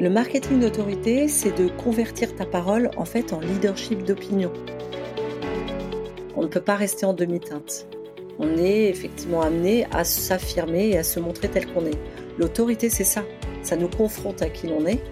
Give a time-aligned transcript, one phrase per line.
[0.00, 4.50] Le marketing d'autorité, c'est de convertir ta parole en fait en leadership d'opinion.
[6.36, 7.86] On ne peut pas rester en demi-teinte.
[8.38, 11.98] On est effectivement amené à s'affirmer et à se montrer tel qu'on est.
[12.38, 13.24] L'autorité, c'est ça.
[13.62, 15.02] Ça nous confronte à qui l'on est,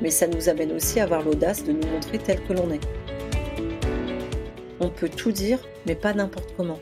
[0.00, 2.80] mais ça nous amène aussi à avoir l'audace de nous montrer tel que l'on est.
[4.80, 6.78] On peut tout dire, mais pas n'importe comment.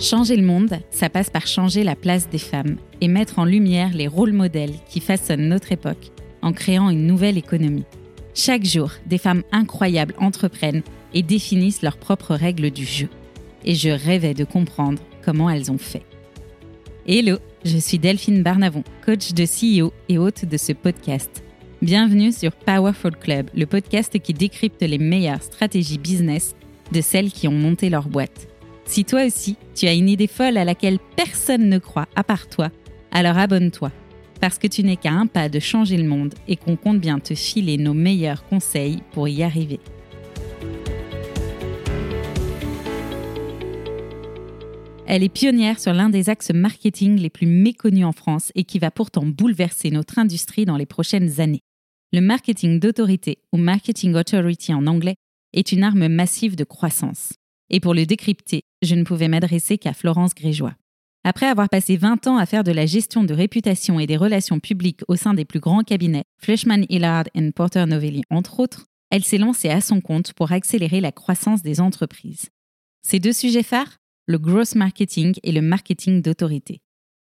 [0.00, 3.92] Changer le monde, ça passe par changer la place des femmes et mettre en lumière
[3.92, 6.10] les rôles modèles qui façonnent notre époque
[6.40, 7.84] en créant une nouvelle économie.
[8.34, 10.82] Chaque jour, des femmes incroyables entreprennent
[11.12, 13.10] et définissent leurs propres règles du jeu.
[13.66, 16.06] Et je rêvais de comprendre comment elles ont fait.
[17.06, 17.36] Hello,
[17.66, 21.44] je suis Delphine Barnavon, coach de CEO et hôte de ce podcast.
[21.82, 26.54] Bienvenue sur Powerful Club, le podcast qui décrypte les meilleures stratégies business
[26.90, 28.49] de celles qui ont monté leur boîte.
[28.90, 32.48] Si toi aussi, tu as une idée folle à laquelle personne ne croit à part
[32.48, 32.70] toi,
[33.12, 33.92] alors abonne-toi,
[34.40, 37.20] parce que tu n'es qu'à un pas de changer le monde et qu'on compte bien
[37.20, 39.78] te filer nos meilleurs conseils pour y arriver.
[45.06, 48.80] Elle est pionnière sur l'un des axes marketing les plus méconnus en France et qui
[48.80, 51.60] va pourtant bouleverser notre industrie dans les prochaines années.
[52.12, 55.14] Le marketing d'autorité, ou marketing authority en anglais,
[55.52, 57.34] est une arme massive de croissance.
[57.70, 60.74] Et pour le décrypter, je ne pouvais m'adresser qu'à Florence Grégeois.
[61.22, 64.58] Après avoir passé 20 ans à faire de la gestion de réputation et des relations
[64.58, 69.24] publiques au sein des plus grands cabinets, Fleshman Hillard et Porter Novelli entre autres, elle
[69.24, 72.48] s'est lancée à son compte pour accélérer la croissance des entreprises.
[73.02, 76.80] Ces deux sujets phares, le growth marketing et le marketing d'autorité.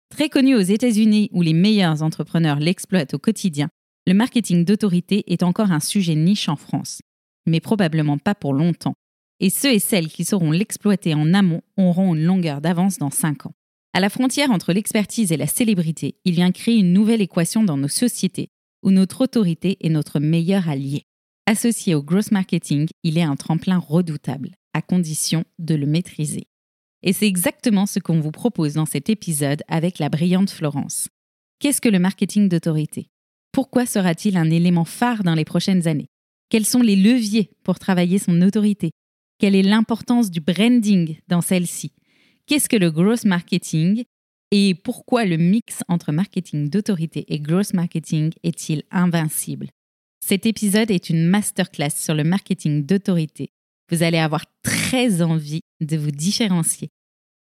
[0.09, 3.69] Très connu aux États-Unis où les meilleurs entrepreneurs l'exploitent au quotidien,
[4.07, 7.01] le marketing d'autorité est encore un sujet niche en France,
[7.45, 8.95] mais probablement pas pour longtemps,
[9.39, 13.45] et ceux et celles qui sauront l'exploiter en amont auront une longueur d'avance dans 5
[13.45, 13.53] ans.
[13.93, 17.77] À la frontière entre l'expertise et la célébrité, il vient créer une nouvelle équation dans
[17.77, 18.49] nos sociétés
[18.83, 21.03] où notre autorité est notre meilleur allié.
[21.45, 26.47] Associé au gross marketing, il est un tremplin redoutable, à condition de le maîtriser.
[27.01, 31.07] Et c'est exactement ce qu'on vous propose dans cet épisode avec la brillante Florence.
[31.59, 33.07] Qu'est-ce que le marketing d'autorité?
[33.51, 36.07] Pourquoi sera-t-il un élément phare dans les prochaines années?
[36.49, 38.91] Quels sont les leviers pour travailler son autorité?
[39.39, 41.93] Quelle est l'importance du branding dans celle-ci?
[42.45, 44.03] Qu'est-ce que le growth marketing?
[44.51, 49.67] Et pourquoi le mix entre marketing d'autorité et growth marketing est-il invincible?
[50.25, 53.49] Cet épisode est une masterclass sur le marketing d'autorité.
[53.89, 56.89] Vous allez avoir très envie de vous différencier.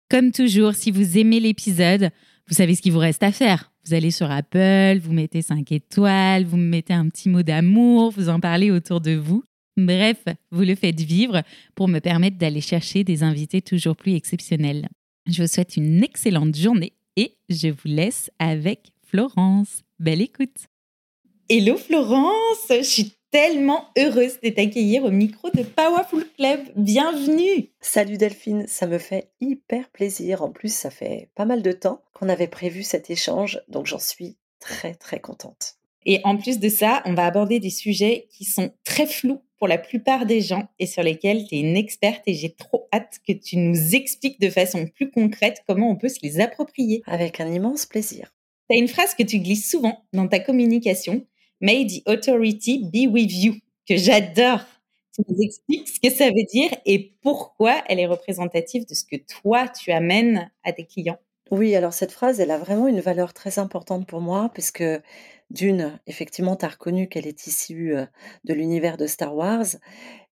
[0.09, 2.11] Comme toujours, si vous aimez l'épisode,
[2.47, 3.71] vous savez ce qu'il vous reste à faire.
[3.85, 8.11] Vous allez sur Apple, vous mettez 5 étoiles, vous me mettez un petit mot d'amour,
[8.11, 9.43] vous en parlez autour de vous.
[9.77, 11.43] Bref, vous le faites vivre
[11.75, 14.87] pour me permettre d'aller chercher des invités toujours plus exceptionnels.
[15.27, 19.83] Je vous souhaite une excellente journée et je vous laisse avec Florence.
[19.99, 20.65] Belle écoute.
[21.47, 26.59] Hello Florence, je suis tellement heureuse de t'accueillir au micro de Powerful Club.
[26.75, 27.69] Bienvenue.
[27.79, 30.41] Salut Delphine, ça me fait hyper plaisir.
[30.41, 33.99] En plus, ça fait pas mal de temps qu'on avait prévu cet échange, donc j'en
[33.99, 35.76] suis très très contente.
[36.07, 39.67] Et en plus de ça, on va aborder des sujets qui sont très flous pour
[39.67, 43.19] la plupart des gens et sur lesquels tu es une experte et j'ai trop hâte
[43.27, 47.03] que tu nous expliques de façon plus concrète comment on peut se les approprier.
[47.07, 48.33] Avec un immense plaisir.
[48.69, 51.25] Tu as une phrase que tu glisses souvent dans ta communication,
[51.59, 53.55] May the authority be with you,
[53.87, 54.63] que j'adore.
[55.13, 59.03] Tu nous expliques ce que ça veut dire et pourquoi elle est représentative de ce
[59.03, 61.19] que toi, tu amènes à tes clients.
[61.49, 65.01] Oui, alors cette phrase, elle a vraiment une valeur très importante pour moi parce que
[65.49, 67.95] d'une, effectivement, tu as reconnu qu'elle est issue
[68.43, 69.65] de l'univers de Star Wars.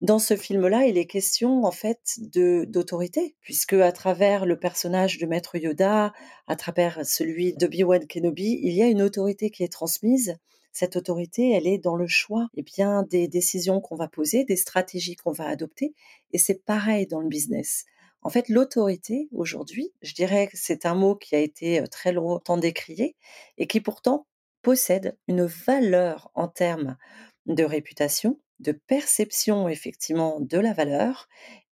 [0.02, 5.18] Dans ce film-là, il est question en fait de d'autorité, puisque à travers le personnage
[5.18, 6.12] de Maître Yoda,
[6.48, 10.36] à travers celui de Obi-Wan Kenobi, il y a une autorité qui est transmise.
[10.74, 14.44] Cette autorité, elle est dans le choix et eh bien, des décisions qu'on va poser,
[14.44, 15.94] des stratégies qu'on va adopter.
[16.34, 17.86] Et c'est pareil dans le business.
[18.26, 22.58] En fait, l'autorité, aujourd'hui, je dirais que c'est un mot qui a été très longtemps
[22.58, 23.16] décrié
[23.60, 24.26] et qui pourtant
[24.64, 26.98] possède une valeur en termes
[27.46, 31.30] de réputation, de perception effectivement de la valeur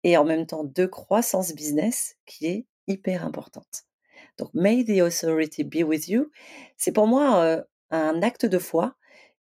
[0.04, 3.84] et en même temps de croissance business qui est hyper importante.
[4.40, 6.31] Donc, May the authority be with you,
[6.78, 8.95] c'est pour moi un acte de foi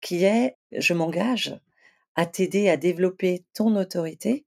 [0.01, 1.61] qui est je m'engage
[2.15, 4.47] à t'aider à développer ton autorité.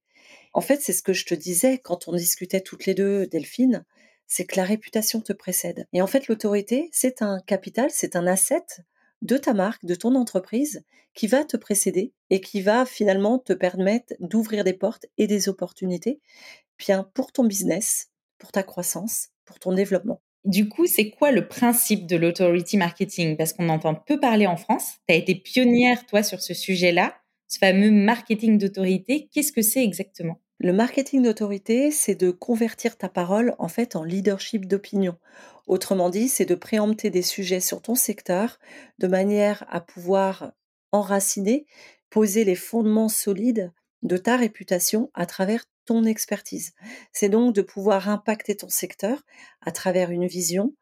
[0.58, 3.86] En fait, c'est ce que je te disais quand on discutait toutes les deux, Delphine
[4.26, 5.86] c'est que la réputation te précède.
[5.94, 8.66] Et en fait, l'autorité, c'est un capital, c'est un asset
[9.22, 10.84] de ta marque, de ton entreprise,
[11.14, 15.48] qui va te précéder et qui va finalement te permettre d'ouvrir des portes et des
[15.48, 16.22] opportunités
[16.80, 18.08] bien pour ton business,
[18.40, 20.24] pour ta croissance, pour ton développement.
[20.44, 23.38] Du coup, c'est quoi le principe de l'authority marketing?
[23.38, 24.96] Parce qu'on entend peu parler en France.
[25.08, 27.16] Tu as été pionnière, toi, sur ce sujet-là,
[27.48, 29.30] ce fameux marketing d'autorité.
[29.32, 30.42] Qu'est-ce que c'est exactement?
[30.60, 35.16] Le marketing d'autorité, c'est de convertir ta parole en fait en leadership d'opinion.
[35.68, 38.58] Autrement dit, c'est de préempter des sujets sur ton secteur
[38.98, 40.52] de manière à pouvoir
[40.92, 41.68] enraciner,
[42.10, 43.72] poser les fondements solides
[44.02, 46.74] de ta réputation à travers ton expertise.
[47.14, 49.22] C'est donc de pouvoir impacter ton secteur
[49.62, 50.74] à travers une vision,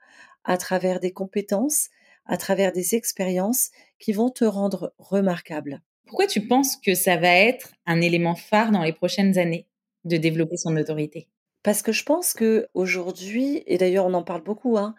[0.46, 1.90] à travers des compétences,
[2.26, 5.82] à travers des expériences qui vont te rendre remarquable.
[6.06, 9.68] Pourquoi tu penses que ça va être un élément phare dans les prochaines années
[10.04, 11.28] de développer son autorité?
[11.64, 14.96] Parce que je pense que aujourd'hui, et d'ailleurs on en parle beaucoup, hein,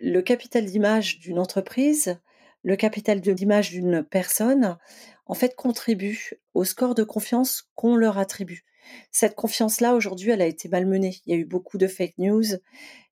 [0.00, 2.18] le capital d'image d'une entreprise,
[2.62, 4.78] le capital d'image d'une personne,
[5.26, 8.64] en fait, contribue au score de confiance qu'on leur attribue.
[9.10, 11.16] Cette confiance-là, aujourd'hui, elle a été malmenée.
[11.26, 12.44] Il y a eu beaucoup de fake news,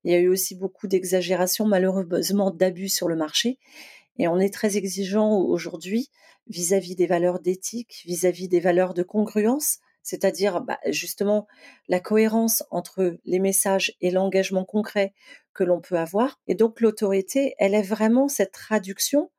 [0.05, 3.58] il y a eu aussi beaucoup d'exagération, malheureusement d'abus sur le marché.
[4.19, 6.11] Et on est très exigeant aujourd'hui
[6.46, 11.46] vis-à-vis des valeurs d'éthique, vis-à-vis des valeurs de congruence, c'est-à-dire bah, justement
[11.88, 15.14] la cohérence entre les messages et l'engagement concret
[15.55, 16.38] que l'on peut avoir.
[16.46, 19.31] Et donc l'autorité, elle est vraiment cette traduction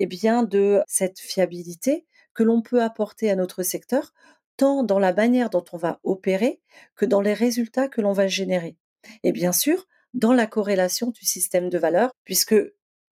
[0.00, 4.12] eh bien, de cette fiabilité que l'on peut apporter à notre secteur
[4.56, 6.60] tant dans la manière dont on va opérer
[6.96, 8.76] que dans les résultats que l'on va générer.
[9.22, 12.56] Et bien sûr, dans la corrélation du système de valeur, puisque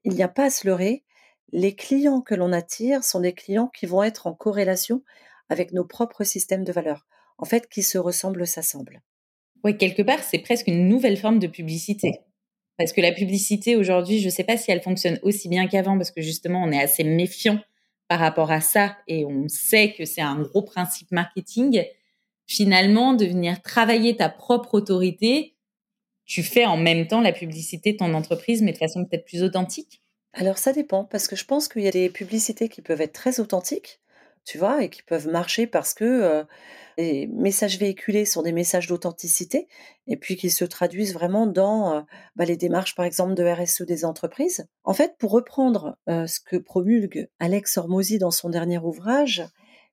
[0.06, 1.02] il n'y a pas à se leurrer,
[1.52, 5.02] les clients que l'on attire sont des clients qui vont être en corrélation
[5.48, 7.06] avec nos propres systèmes de valeur.
[7.38, 9.02] En fait, qui se ressemblent, s'assemblent.
[9.64, 12.20] Oui, quelque part, c'est presque une nouvelle forme de publicité.
[12.78, 15.96] Parce que la publicité aujourd'hui, je ne sais pas si elle fonctionne aussi bien qu'avant,
[15.96, 17.58] parce que justement, on est assez méfiant
[18.08, 21.84] par rapport à ça et on sait que c'est un gros principe marketing,
[22.46, 25.55] finalement, de venir travailler ta propre autorité,
[26.26, 29.42] tu fais en même temps la publicité de ton entreprise, mais de façon peut-être plus
[29.42, 30.02] authentique?
[30.32, 33.14] Alors ça dépend, parce que je pense qu'il y a des publicités qui peuvent être
[33.14, 34.00] très authentiques,
[34.44, 36.44] tu vois, et qui peuvent marcher parce que euh,
[36.98, 39.66] les messages véhiculés sont des messages d'authenticité
[40.06, 42.00] et puis qui se traduisent vraiment dans euh,
[42.36, 44.66] bah, les démarches, par exemple, de RSE des entreprises.
[44.84, 49.44] En fait, pour reprendre euh, ce que promulgue Alex Hormozy dans son dernier ouvrage,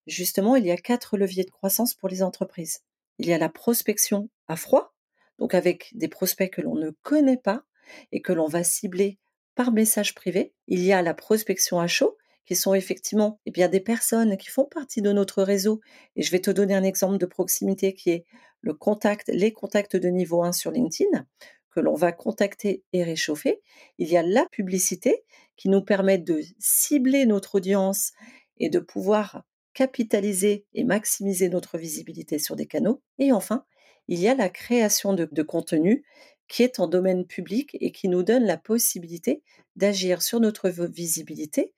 [0.07, 2.81] justement, il y a quatre leviers de croissance pour les entreprises.
[3.19, 4.93] Il y a la prospection à froid,
[5.39, 7.63] donc avec des prospects que l'on ne connaît pas
[8.12, 9.19] et que l'on va cibler
[9.56, 10.53] par message privé.
[10.68, 14.65] Il y a la prospection à chaud, qui sont effectivement eh des personnes qui font
[14.65, 15.81] partie de notre réseau.
[16.15, 18.25] Et je vais te donner un exemple de proximité qui est
[18.62, 21.25] le contact, les contacts de niveau 1 sur LinkedIn,
[21.71, 23.62] que l'on va contacter et réchauffer.
[23.97, 25.24] Il y a la publicité
[25.56, 28.12] qui nous permet de cibler notre audience
[28.57, 29.44] et de pouvoir
[29.74, 33.01] capitaliser et maximiser notre visibilité sur des canaux.
[33.18, 33.65] Et enfin,
[34.08, 36.04] il y a la création de, contenu
[36.48, 39.42] qui est en domaine public et qui nous donne la possibilité
[39.76, 41.74] d'agir sur notre visibilité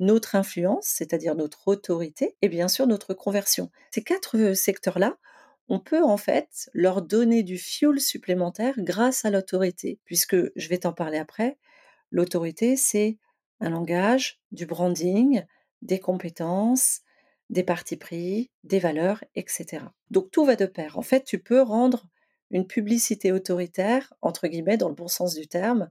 [0.00, 3.70] notre influence, c'est-à-dire notre autorité, et bien sûr notre conversion.
[3.90, 5.16] Ces quatre euh, secteurs-là,
[5.68, 10.78] on peut en fait leur donner du fuel supplémentaire grâce à l'autorité, puisque je vais
[10.78, 11.58] t'en parler après.
[12.10, 13.18] L'autorité, c'est
[13.60, 15.44] un langage, du branding,
[15.82, 17.00] des compétences,
[17.50, 19.84] des partis pris, des valeurs, etc.
[20.10, 20.98] Donc tout va de pair.
[20.98, 22.06] En fait, tu peux rendre
[22.50, 25.90] une publicité autoritaire, entre guillemets, dans le bon sens du terme,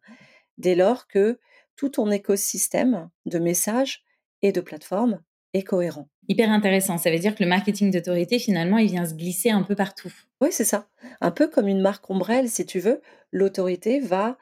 [0.58, 1.40] dès lors que
[1.76, 4.04] tout ton écosystème de messages
[4.42, 5.22] et de plateformes
[5.54, 6.10] est cohérent.
[6.28, 6.98] Hyper intéressant.
[6.98, 10.14] Ça veut dire que le marketing d'autorité, finalement, il vient se glisser un peu partout.
[10.42, 10.88] Oui, c'est ça.
[11.22, 13.02] Un peu comme une marque ombrelle, si tu veux.
[13.32, 14.38] L'autorité va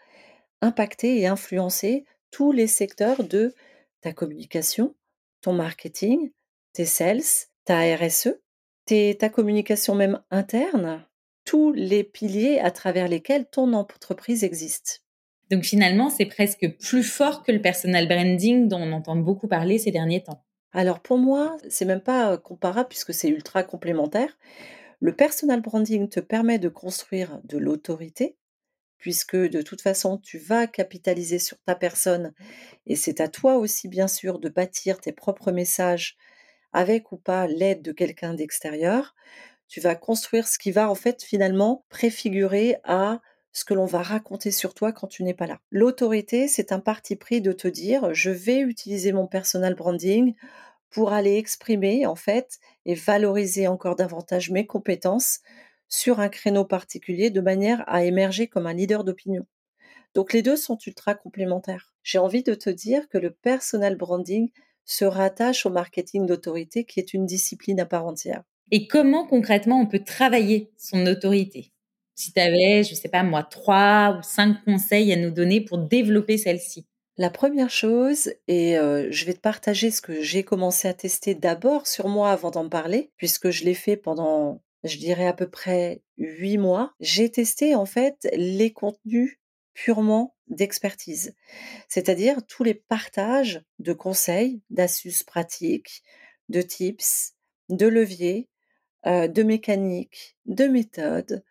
[0.61, 3.53] impacter et influencer tous les secteurs de
[4.01, 4.95] ta communication,
[5.41, 6.31] ton marketing,
[6.73, 8.39] tes sales, ta RSE,
[9.17, 11.05] ta communication même interne,
[11.45, 15.03] tous les piliers à travers lesquels ton entreprise existe.
[15.51, 19.77] Donc finalement, c'est presque plus fort que le personal branding dont on entend beaucoup parler
[19.77, 20.43] ces derniers temps.
[20.71, 24.37] Alors pour moi, c'est même pas comparable puisque c'est ultra complémentaire.
[24.99, 28.37] Le personal branding te permet de construire de l'autorité
[28.97, 32.33] puisque de toute façon, tu vas capitaliser sur ta personne
[32.85, 36.17] et c'est à toi aussi bien sûr de bâtir tes propres messages
[36.73, 39.15] avec ou pas l'aide de quelqu'un d'extérieur.
[39.67, 43.21] Tu vas construire ce qui va en fait finalement préfigurer à
[43.53, 45.59] ce que l'on va raconter sur toi quand tu n'es pas là.
[45.71, 50.33] L'autorité, c'est un parti pris de te dire, je vais utiliser mon personal branding
[50.89, 55.39] pour aller exprimer, en fait, et valoriser encore davantage mes compétences
[55.87, 59.45] sur un créneau particulier de manière à émerger comme un leader d'opinion.
[60.15, 61.93] Donc les deux sont ultra complémentaires.
[62.03, 64.49] J'ai envie de te dire que le personal branding
[64.85, 68.43] se rattache au marketing d'autorité qui est une discipline à part entière.
[68.71, 71.71] Et comment concrètement on peut travailler son autorité?
[72.15, 75.77] Si tu avais, je sais pas moi, trois ou cinq conseils à nous donner pour
[75.77, 76.85] développer celle-ci.
[77.17, 81.35] La première chose et heu, je vais te partager ce que j'ai commencé à tester
[81.35, 85.47] d'abord sur moi avant d'en parler, puisque je l'ai fait pendant, je dirais à peu
[85.47, 86.93] près 8 mois.
[86.99, 89.37] J'ai testé en fait les contenus
[89.73, 91.35] purement d'expertise.
[91.89, 96.03] C'est-à-dire tous les partages de conseils, d'astuces pratiques,
[96.49, 97.33] de tips,
[97.69, 98.49] de leviers,
[99.07, 101.43] heu, de mécaniques, de méthodes.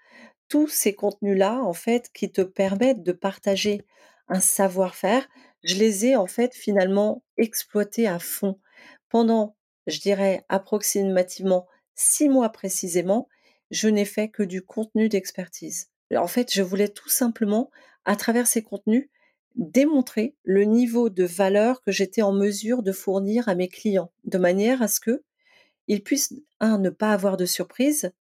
[0.48, 3.86] Tous ces contenus-là, en fait, qui te permettent de partager
[4.28, 5.28] un savoir-faire,
[5.64, 8.60] je les ai en fait finalement exploités à fond.
[9.08, 9.56] Pendant,
[9.86, 13.28] je dirais approximativement 6 mois précisément,
[13.70, 15.90] je n'ai fait que du contenu d'expertise.
[16.14, 17.70] En fait, je voulais tout simplement,
[18.04, 19.08] à travers ces contenus,
[19.54, 24.38] démontrer le niveau de valeur que j'étais en mesure de fournir à mes clients, de
[24.38, 28.12] manière à ce qu'ils puissent, un, ne pas avoir de surprise,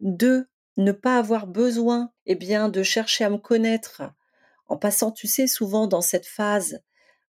[0.00, 4.02] deux, ne pas avoir besoin, eh bien, de chercher à me connaître
[4.66, 6.80] en passant, tu sais, souvent dans cette phase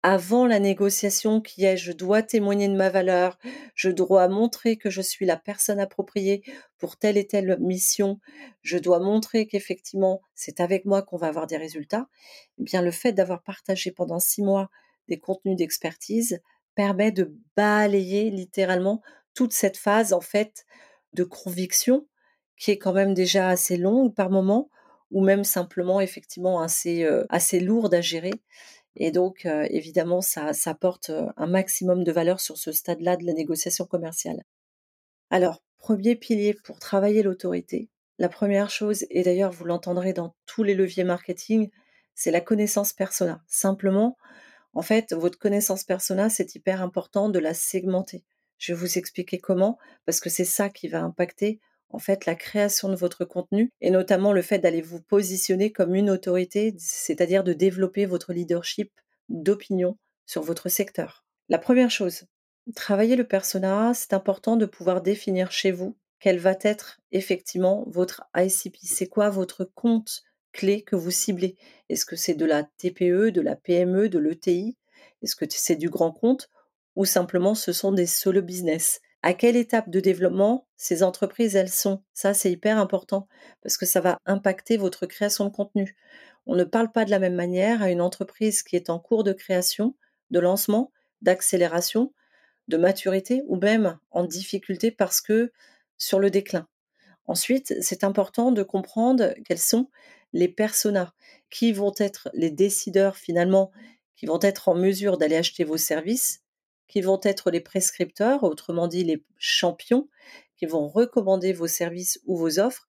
[0.07, 3.39] avant la négociation qui est je dois témoigner de ma valeur,
[3.75, 6.43] je dois montrer que je suis la personne appropriée
[6.77, 8.21] pour telle et telle mission,
[8.61, 12.07] je dois montrer qu'effectivement c'est avec moi qu'on va avoir des résultats,
[12.59, 14.69] eh bien le fait d'avoir partagé pendant six mois
[15.09, 16.39] des contenus d'expertise
[16.75, 19.01] permet de balayer littéralement
[19.33, 20.67] toute cette phase en fait
[21.15, 22.07] de conviction
[22.59, 24.69] qui est quand même déjà assez longue par moment
[25.11, 28.33] ou même simplement effectivement assez, euh, assez lourde à gérer
[28.97, 33.17] et donc, euh, évidemment, ça, ça apporte euh, un maximum de valeur sur ce stade-là
[33.17, 34.45] de la négociation commerciale.
[35.31, 40.63] Alors, premier pilier pour travailler l'autorité, la première chose, et d'ailleurs vous l'entendrez dans tous
[40.63, 41.71] les leviers marketing,
[42.15, 43.43] c'est la connaissance persona.
[43.49, 44.17] Simplement,
[44.73, 48.25] en fait, votre connaissance persona, c'est hyper important de la segmenter.
[48.59, 51.61] Je vais vous expliquer comment, parce que c'est ça qui va impacter
[51.95, 55.95] en fait la création de votre contenu et notamment le fait d'aller vous positionner comme
[55.95, 58.93] une autorité, c'est-à-dire de développer votre leadership
[59.29, 59.97] d'opinion
[60.27, 61.25] sur votre secteur.
[61.49, 62.25] La première chose,
[62.75, 68.25] travailler le persona, c'est important de pouvoir définir chez vous quel va être effectivement votre
[68.35, 68.79] ICP.
[68.83, 70.23] C'est quoi votre compte
[70.53, 71.57] clé que vous ciblez?
[71.91, 74.79] Est-ce que c'est de la TPE, de la PME, de l'ETI
[75.23, 76.49] Est-ce que c'est du grand compte?
[76.97, 79.03] Ou simplement ce sont des solo business?
[79.25, 82.03] À quelle étape de développement ces entreprises elles sont?
[82.13, 83.27] Ça, c'est hyper important
[83.63, 85.97] parce que ça va impacter votre création de contenu.
[86.45, 89.25] On ne parle pas de la même manière à une entreprise qui est en cours
[89.25, 89.97] de création,
[90.31, 92.13] de lancement, d'accélération,
[92.69, 95.53] de maturité ou même en difficulté parce que
[95.97, 96.69] sur le déclin.
[97.27, 99.89] Ensuite, c'est important de comprendre quels sont
[100.35, 101.15] les personas
[101.49, 103.71] qui vont être les décideurs finalement,
[104.17, 106.44] qui vont être en mesure d'aller acheter vos services
[106.89, 110.09] qui vont être les prescripteurs, autrement dit les champions,
[110.57, 112.89] qui vont recommander vos services ou vos offres.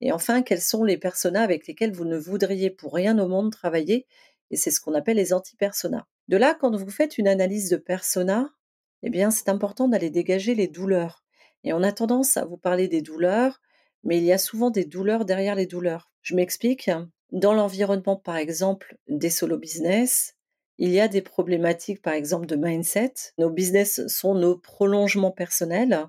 [0.00, 3.52] Et enfin, quels sont les personas avec lesquels vous ne voudriez pour rien au monde
[3.52, 4.06] travailler
[4.50, 6.06] Et c'est ce qu'on appelle les anti-personas.
[6.28, 8.50] De là, quand vous faites une analyse de persona,
[9.02, 11.24] eh bien, c'est important d'aller dégager les douleurs.
[11.64, 13.60] Et on a tendance à vous parler des douleurs,
[14.04, 16.10] mais il y a souvent des douleurs derrière les douleurs.
[16.22, 16.90] Je m'explique.
[17.32, 20.35] Dans l'environnement, par exemple, des solo business,
[20.78, 23.14] il y a des problématiques, par exemple, de mindset.
[23.38, 26.08] Nos business sont nos prolongements personnels.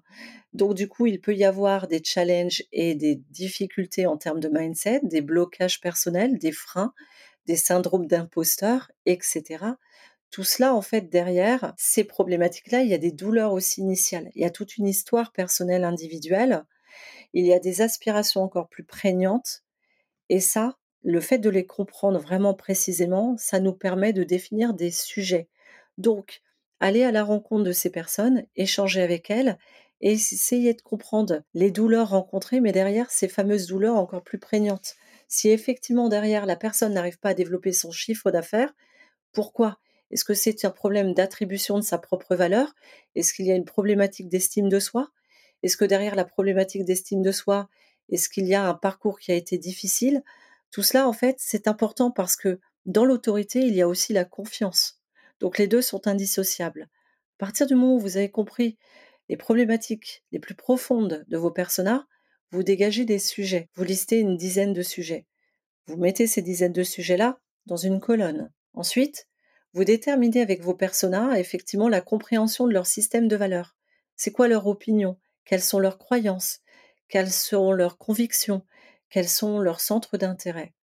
[0.54, 4.50] Donc, du coup, il peut y avoir des challenges et des difficultés en termes de
[4.50, 6.94] mindset, des blocages personnels, des freins,
[7.46, 9.66] des syndromes d'imposteur, etc.
[10.32, 14.30] Tout cela, en fait, derrière ces problématiques-là, il y a des douleurs aussi initiales.
[14.36, 16.66] Il y a toute une histoire personnelle individuelle.
[17.34, 19.64] Il y a des aspirations encore plus prégnantes.
[20.30, 24.92] Et ça, le fait de les comprendre vraiment précisément, ça nous permet de définir des
[24.92, 25.48] sujets.
[25.98, 26.42] Donc,
[26.82, 29.58] aller à la rencontre de ces personnes, échanger avec elles
[30.02, 34.96] et essayer de comprendre les douleurs rencontrées, mais derrière ces fameuses douleurs encore plus prégnantes.
[35.30, 38.74] Si effectivement derrière la personne n'arrive pas à développer son chiffre d'affaires,
[39.32, 39.80] pourquoi?
[40.12, 42.76] Est-ce que c'est un problème d'attribution de sa propre valeur?
[43.16, 45.10] Est-ce qu'il y a une problématique d'estime de soi?
[45.64, 47.70] Est-ce que derrière la problématique d'estime de soi,
[48.10, 50.24] est-ce qu'il y a un parcours qui a été difficile?
[50.72, 54.26] Tout cela, en fait, c'est important parce que dans l'autorité, il y a aussi la
[54.26, 55.02] confiance.
[55.40, 56.84] Donc les deux sont indissociables.
[56.84, 58.78] À partir du moment où vous avez compris
[59.30, 62.08] les problématiques les plus profondes de vos personas,
[62.52, 63.70] vous dégagez des sujets.
[63.76, 65.26] Vous listez une dizaine de sujets.
[65.86, 68.52] Vous mettez ces dizaines de sujets-là dans une colonne.
[68.74, 69.28] Ensuite,
[69.74, 73.76] vous déterminez avec vos personas effectivement la compréhension de leur système de valeurs.
[74.16, 75.18] C'est quoi leur opinion?
[75.46, 76.60] Quelles sont leurs croyances?
[77.10, 78.66] Quelles sont leurs convictions?
[79.10, 80.74] Quels sont leurs centres d'intérêt.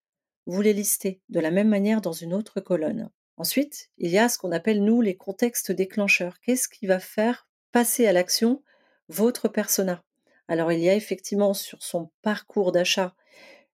[0.46, 3.10] Vous les listez de la même manière dans une autre colonne.
[3.36, 6.40] Ensuite, il y a ce qu'on appelle, nous, les contextes déclencheurs.
[6.40, 8.62] Qu'est-ce qui va faire passer à l'action
[9.08, 10.04] votre persona?
[10.48, 13.14] Alors, il y a effectivement sur son parcours d'achat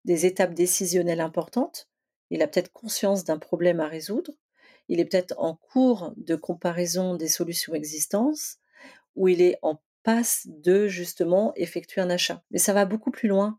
[0.04, 1.88] des étapes décisionnelles importantes,
[2.30, 4.32] il a peut-être conscience d'un problème à résoudre,
[4.88, 8.58] il est peut-être en cours de comparaison des solutions existantes,
[9.16, 12.42] ou il est en passe de justement effectuer un achat.
[12.50, 13.58] Mais ça va beaucoup plus loin,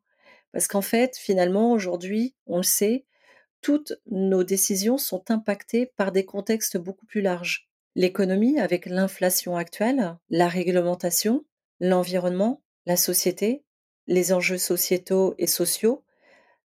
[0.51, 3.05] parce qu'en fait, finalement, aujourd'hui, on le sait,
[3.61, 7.69] toutes nos décisions sont impactées par des contextes beaucoup plus larges.
[7.95, 11.45] L'économie avec l'inflation actuelle, la réglementation,
[11.79, 13.63] l'environnement, la société,
[14.07, 16.03] les enjeux sociétaux et sociaux,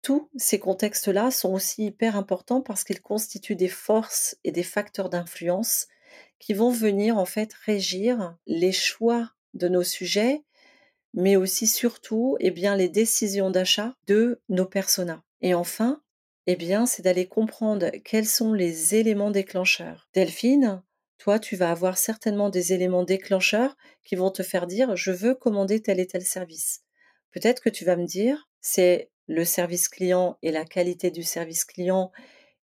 [0.02, 5.08] tous ces contextes-là sont aussi hyper importants parce qu'ils constituent des forces et des facteurs
[5.08, 5.88] d'influence
[6.38, 10.42] qui vont venir en fait régir les choix de nos sujets,
[11.14, 15.22] mais aussi surtout eh bien les décisions d'achat de nos personas.
[15.40, 16.02] Et enfin,
[16.46, 20.08] eh bien, c'est d'aller comprendre quels sont les éléments déclencheurs.
[20.12, 20.82] Delphine,
[21.18, 25.34] toi, tu vas avoir certainement des éléments déclencheurs qui vont te faire dire je veux
[25.34, 26.82] commander tel et tel service.
[27.30, 31.64] Peut-être que tu vas me dire c'est le service client et la qualité du service
[31.64, 32.12] client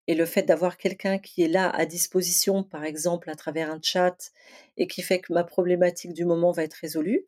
[0.07, 3.81] et le fait d'avoir quelqu'un qui est là à disposition, par exemple à travers un
[3.81, 4.33] chat,
[4.77, 7.27] et qui fait que ma problématique du moment va être résolue.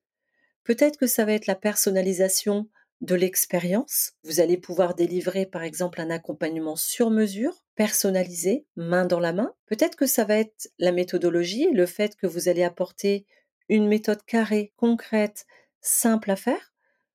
[0.65, 2.69] Peut-être que ça va être la personnalisation
[3.01, 4.13] de l'expérience.
[4.23, 9.53] Vous allez pouvoir délivrer par exemple un accompagnement sur mesure, personnalisé, main dans la main.
[9.67, 13.27] Peut-être que ça va être la méthodologie, le fait que vous allez apporter
[13.69, 15.47] une méthode carrée, concrète,
[15.81, 16.73] simple à faire.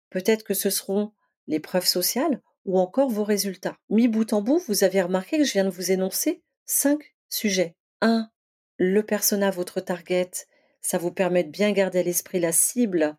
[0.10, 1.14] Peut-être que ce seront
[1.48, 3.78] les preuves sociales ou encore vos résultats.
[3.90, 7.76] Mis bout en bout, vous avez remarqué que je viens de vous énoncer cinq sujets.
[8.02, 8.30] 1.
[8.78, 10.32] Le persona, votre target,
[10.82, 13.18] ça vous permet de bien garder à l'esprit la cible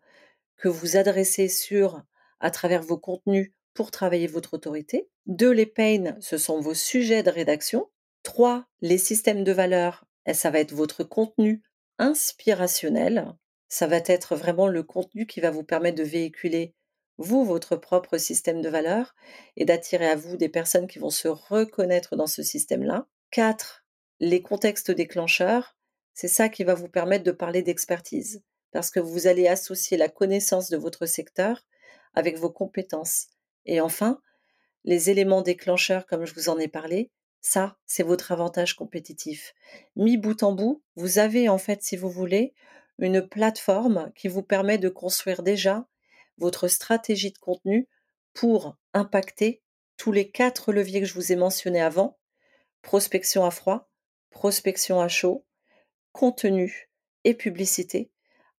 [0.59, 2.03] que vous adressez sur
[2.39, 5.09] à travers vos contenus pour travailler votre autorité.
[5.27, 5.51] 2.
[5.51, 7.89] Les pains, ce sont vos sujets de rédaction.
[8.23, 8.65] 3.
[8.81, 11.63] Les systèmes de valeurs, ça va être votre contenu
[11.97, 13.33] inspirationnel.
[13.69, 16.75] Ça va être vraiment le contenu qui va vous permettre de véhiculer
[17.17, 19.13] vous, votre propre système de valeurs
[19.57, 23.07] et d'attirer à vous des personnes qui vont se reconnaître dans ce système-là.
[23.31, 23.85] 4.
[24.21, 25.77] Les contextes déclencheurs,
[26.13, 30.09] c'est ça qui va vous permettre de parler d'expertise parce que vous allez associer la
[30.09, 31.65] connaissance de votre secteur
[32.13, 33.27] avec vos compétences.
[33.65, 34.21] Et enfin,
[34.83, 39.53] les éléments déclencheurs, comme je vous en ai parlé, ça, c'est votre avantage compétitif.
[39.95, 42.53] Mis bout en bout, vous avez en fait, si vous voulez,
[42.97, 45.87] une plateforme qui vous permet de construire déjà
[46.37, 47.87] votre stratégie de contenu
[48.33, 49.61] pour impacter
[49.97, 52.17] tous les quatre leviers que je vous ai mentionnés avant,
[52.81, 53.89] prospection à froid,
[54.29, 55.45] prospection à chaud,
[56.11, 56.89] contenu
[57.23, 58.11] et publicité,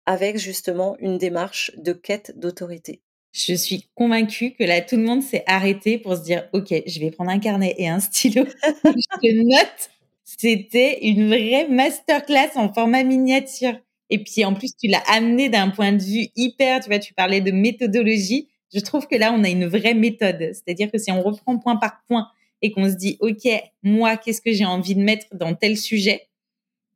[0.10, 3.04] avec justement une démarche de quête d'autorité.
[3.32, 7.00] Je suis convaincue que là, tout le monde s'est arrêté pour se dire, OK, je
[7.00, 8.44] vais prendre un carnet et un stylo.
[8.66, 9.90] je note.
[10.24, 13.76] C'était une vraie masterclass en format miniature.
[14.10, 17.14] Et puis en plus, tu l'as amené d'un point de vue hyper, tu vois, tu
[17.14, 18.48] parlais de méthodologie.
[18.74, 20.54] Je trouve que là, on a une vraie méthode.
[20.54, 22.28] C'est-à-dire que si on reprend point par point
[22.64, 23.48] et qu'on se dit, OK,
[23.84, 26.29] moi, qu'est-ce que j'ai envie de mettre dans tel sujet,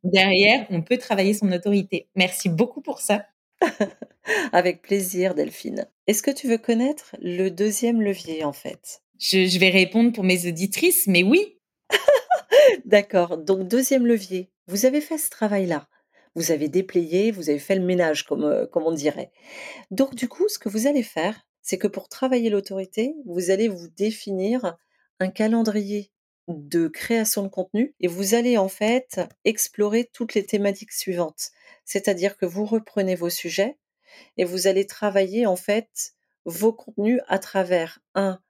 [0.04, 2.08] derrière, on peut travailler son autorité.
[2.16, 3.26] Merci beaucoup pour ça.
[4.52, 5.88] Avec plaisir, Delphine.
[6.08, 9.02] Est-ce que tu veux connaître le deuxième levier, en fait?
[9.20, 11.60] Je, je vais répondre pour mes auditrices, mais oui.
[12.86, 13.38] D'accord.
[13.38, 14.52] Donc, deuxième levier.
[14.68, 15.88] Vous avez fait ce travail-là
[16.36, 19.32] vous avez déplayé, vous avez fait le ménage, comme, euh, comme on dirait.
[19.92, 23.68] Donc du coup, ce que vous allez faire, c'est que pour travailler l'autorité, vous allez
[23.68, 24.76] vous définir
[25.20, 26.12] un calendrier
[26.48, 31.52] de création de contenu et vous allez en fait explorer toutes les thématiques suivantes.
[31.86, 33.78] C'est-à-dire que vous reprenez vos sujets
[34.38, 36.14] et vous allez travailler en fait
[36.46, 38.42] vos contenus à travers un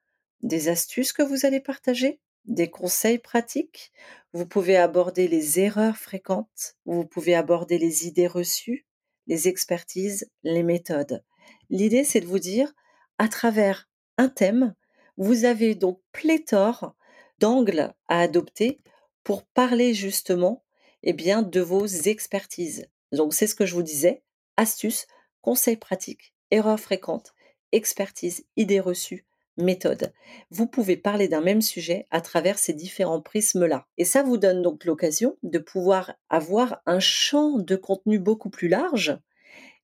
[0.42, 3.94] des astuces que vous allez partager, des conseils pratiques,
[4.34, 8.86] vous pouvez aborder les erreurs fréquentes, vous pouvez aborder les idées reçues,
[9.28, 11.24] les expertises, les méthodes.
[11.70, 12.74] L'idée, c'est de vous dire,
[13.18, 14.76] à travers un thème,
[15.18, 16.96] vous avez donc pléthore
[17.40, 18.80] d'angles à adopter
[19.24, 20.64] pour parler justement
[21.04, 22.88] eh bien, de vos expertises.
[23.12, 24.24] Donc, c'est ce que je vous disais,
[24.58, 25.08] astuces,
[25.42, 27.34] conseils pratiques, erreurs fréquentes,
[27.72, 29.26] expertise, idées reçues,
[29.58, 30.14] méthode.
[30.50, 33.88] Vous pouvez parler d'un même sujet à travers ces différents prismes-là.
[33.98, 38.68] Et ça vous donne donc l'occasion de pouvoir avoir un champ de contenu beaucoup plus
[38.68, 39.18] large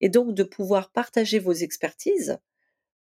[0.02, 2.40] et donc de pouvoir partager vos expertises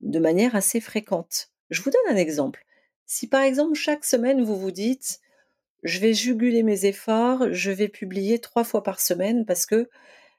[0.01, 1.51] de manière assez fréquente.
[1.69, 2.65] Je vous donne un exemple.
[3.13, 5.19] Si par exemple chaque semaine vous vous dites
[5.83, 9.89] je vais juguler mes efforts, je vais publier trois fois par semaine parce que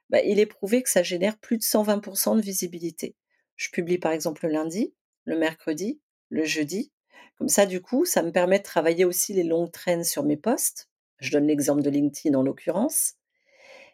[0.09, 3.15] bah, il est prouvé que ça génère plus de 120% de visibilité.
[3.57, 4.95] Je publie par exemple le lundi,
[5.27, 6.91] le mercredi, le jeudi.
[7.37, 10.39] Comme ça, du coup, ça me permet de travailler aussi les longues traînes sur mes
[10.39, 10.89] posts.
[11.19, 13.17] Je donne l'exemple de LinkedIn en l'occurrence.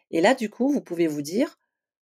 [0.09, 1.59] Et là, du coup, vous pouvez vous dire,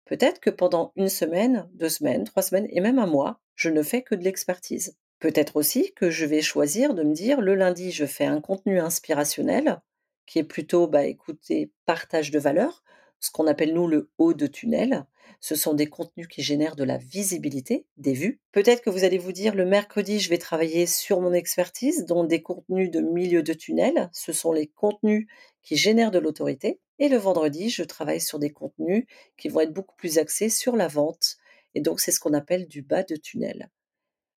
[0.06, 3.82] peut-être que pendant une semaine, deux semaines, trois semaines et même un mois, je ne
[3.82, 4.96] fais que de l'expertise.
[5.22, 8.80] Peut-être aussi que je vais choisir de me dire: «Le lundi, je fais un contenu
[8.80, 9.80] inspirationnel
[10.26, 12.82] qui est plutôt, bah, écoutez, partage de valeurs»,
[13.20, 15.06] ce qu'on appelle nous le haut de tunnel.
[15.38, 18.40] Ce sont des contenus qui génèrent de la visibilité, des vues.
[18.50, 22.24] Peut-être que vous allez vous dire: «Le mercredi, je vais travailler sur mon expertise», dont
[22.24, 24.10] des contenus de milieu de tunnel.
[24.12, 25.28] Ce sont les contenus
[25.62, 29.04] qui génèrent de l'autorité et le vendredi, je travaille sur des contenus
[29.36, 31.36] qui vont être beaucoup plus axés sur la vente
[31.76, 33.70] et donc c'est ce qu'on appelle du bas de tunnel.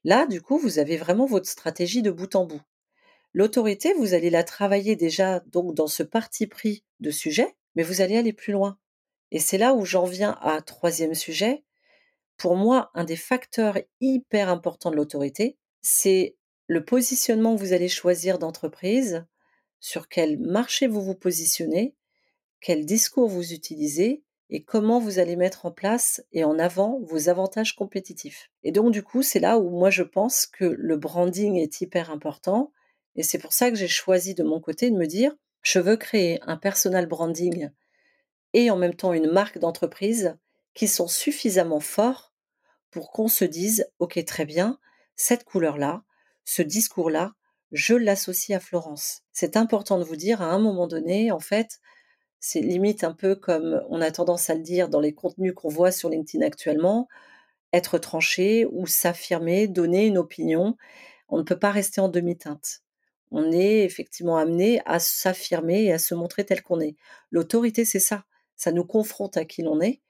[0.04, 2.60] Là, du coup, vous avez vraiment votre stratégie de bout en bout.
[3.32, 8.00] L'autorité, vous allez la travailler déjà donc dans ce parti pris de sujet, mais vous
[8.00, 8.78] allez aller plus loin.
[9.30, 11.64] Et c'est là où j'en viens à troisième sujet.
[12.36, 16.36] Pour moi, un des facteurs hyper importants de l'autorité, c'est
[16.66, 19.26] le positionnement que vous allez choisir d'entreprise,
[19.80, 21.94] sur quel marché vous vous positionnez,
[22.60, 27.28] quel discours vous utilisez et comment vous allez mettre en place et en avant vos
[27.28, 28.50] avantages compétitifs.
[28.62, 32.10] Et donc du coup, c'est là où moi je pense que le branding est hyper
[32.10, 32.72] important
[33.16, 35.96] et c'est pour ça que j'ai choisi de mon côté de me dire je veux
[35.96, 37.70] créer un personal branding
[38.52, 40.36] et en même temps une marque d'entreprise
[40.74, 42.34] qui sont suffisamment forts
[42.90, 44.78] pour qu'on se dise OK très bien,
[45.16, 46.04] cette couleur-là,
[46.44, 47.32] ce discours-là,
[47.72, 49.22] je l'associe à Florence.
[49.32, 51.80] C'est important de vous dire à un moment donné en fait,
[52.46, 55.70] c'est limite un peu comme on a tendance à le dire dans les contenus qu'on
[55.70, 57.08] voit sur LinkedIn actuellement,
[57.72, 60.76] être tranché ou s'affirmer, donner une opinion.
[61.30, 62.82] On ne peut pas rester en demi-teinte.
[63.30, 66.96] On est effectivement amené à s'affirmer et à se montrer tel qu'on est.
[67.30, 68.26] L'autorité, c'est ça.
[68.56, 70.02] Ça nous confronte à qui l'on est,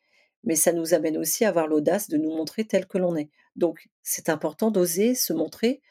[0.43, 3.31] mais ça nous amène aussi à avoir l'audace de nous montrer tel que l'on est.
[3.55, 5.83] Donc, c'est important d'oser se montrer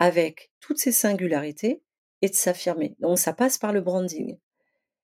[0.00, 1.84] avec toutes ces singularités
[2.20, 2.96] et de s'affirmer.
[2.98, 4.38] Donc, ça passe par le branding.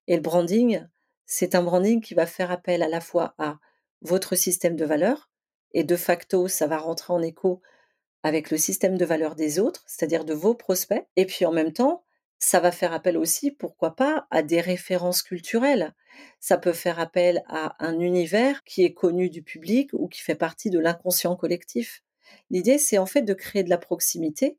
[0.06, 0.84] Et le branding,
[1.26, 3.58] c'est un branding qui va faire appel à la fois à
[4.02, 5.30] votre système de valeurs,
[5.72, 7.60] et de facto, ça va rentrer en écho
[8.22, 11.72] avec le système de valeurs des autres, c'est-à-dire de vos prospects, et puis en même
[11.72, 12.04] temps,
[12.38, 15.94] ça va faire appel aussi, pourquoi pas, à des références culturelles.
[16.40, 20.34] Ça peut faire appel à un univers qui est connu du public ou qui fait
[20.34, 22.02] partie de l'inconscient collectif.
[22.50, 24.58] L'idée, c'est en fait de créer de la proximité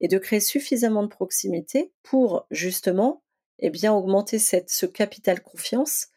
[0.00, 3.23] et de créer suffisamment de proximité pour justement
[3.58, 6.08] eh bien augmenter ce capital confiance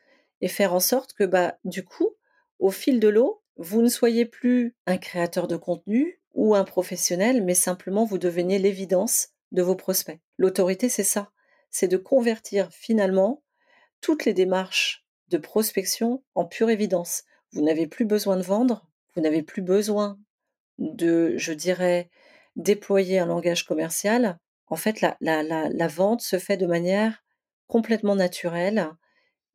[0.41, 2.15] et faire en sorte que bah, du coup,
[2.59, 7.43] au fil de l'eau, vous ne soyez plus un créateur de contenu ou un professionnel,
[7.43, 10.19] mais simplement vous devenez l'évidence de vos prospects.
[10.37, 11.31] L'autorité, c'est ça,
[11.71, 13.43] c'est de convertir finalement
[14.01, 17.23] toutes les démarches de prospection en pure évidence.
[17.51, 20.19] Vous n'avez plus besoin de vendre, vous n'avez plus besoin
[20.77, 22.09] de, je dirais,
[22.55, 24.37] déployer un langage commercial.
[24.67, 27.23] En fait, la, la, la, la vente se fait de manière
[27.67, 28.89] complètement naturelle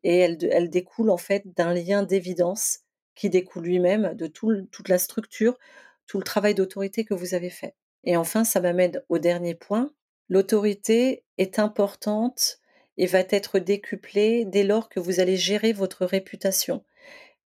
[0.05, 2.81] et elle, découle en fait d'un lien d'évidence
[3.15, 5.59] qui découle lui-même de tout, toute la structure,
[6.07, 7.75] tout le travail d'autorité que vous avez fait.
[8.05, 9.93] Et enfin, ça m'amène au dernier point.
[10.29, 12.59] L'autorité est importante
[12.97, 16.85] et va être décuplée dès lors que vous allez gérer votre réputation.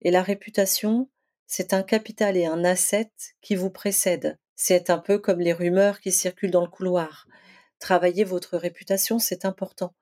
[0.01, 1.09] Et la réputation,
[1.45, 4.37] c'est un capital et un asset qui vous précède.
[4.55, 7.27] C'est un peu comme les rumeurs qui circulent dans le couloir.
[7.79, 9.93] Travailler votre réputation, c'est important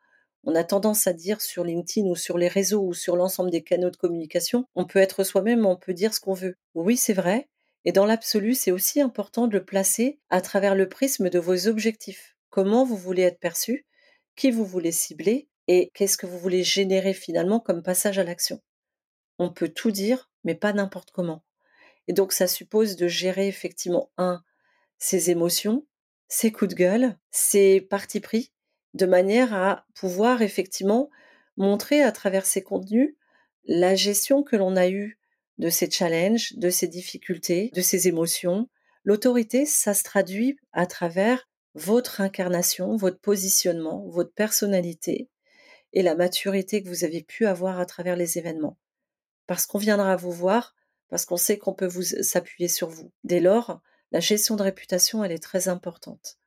[0.46, 3.64] on a tendance à dire sur LinkedIn ou sur les réseaux ou sur l'ensemble des
[3.64, 6.56] canaux de communication, on peut être soi-même, on peut dire ce qu'on veut.
[6.76, 7.50] Oui, c'est vrai.
[7.84, 11.68] Et dans l'absolu, c'est aussi important de le placer à travers le prisme de vos
[11.68, 12.36] objectifs.
[12.50, 13.86] Comment vous voulez être perçu,
[14.36, 18.62] qui vous voulez cibler et qu'est-ce que vous voulez générer finalement comme passage à l'action.
[19.40, 21.44] On peut tout dire, mais pas n'importe comment.
[22.08, 24.44] Et donc ça suppose de gérer effectivement, un,
[25.00, 25.86] ses émotions,
[26.28, 28.52] ses coups de gueule, ses partis pris,
[28.96, 31.10] de manière à pouvoir effectivement
[31.58, 33.16] montrer à travers ces contenus
[33.66, 35.20] la gestion que l'on a eue
[35.58, 38.70] de ces challenges, de ces difficultés, de ces émotions.
[39.04, 45.30] L'autorité, ça se traduit à travers votre incarnation, votre positionnement, votre personnalité
[45.92, 48.78] et la maturité que vous avez pu avoir à travers les événements.
[49.46, 50.74] Parce qu'on viendra vous voir,
[51.10, 53.12] parce qu'on sait qu'on peut vous s'appuyer sur vous.
[53.26, 53.82] Dès lors,
[54.12, 56.38] la gestion de réputation, elle est très importante.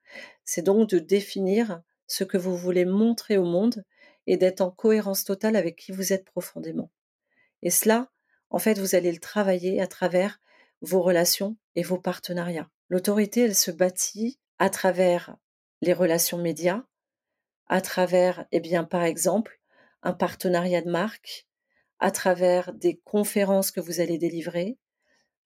[0.44, 3.84] C'est donc de définir ce que vous voulez montrer au monde
[4.26, 6.90] et d'être en cohérence totale avec qui vous êtes profondément.
[7.62, 8.10] Et cela,
[8.50, 10.40] en fait, vous allez le travailler à travers
[10.80, 12.70] vos relations et vos partenariats.
[12.88, 15.36] L'autorité, elle se bâtit à travers
[15.82, 16.84] les relations médias,
[17.66, 19.60] à travers, eh bien, par exemple,
[20.02, 21.46] un partenariat de marque,
[21.98, 24.78] à travers des conférences que vous allez délivrer,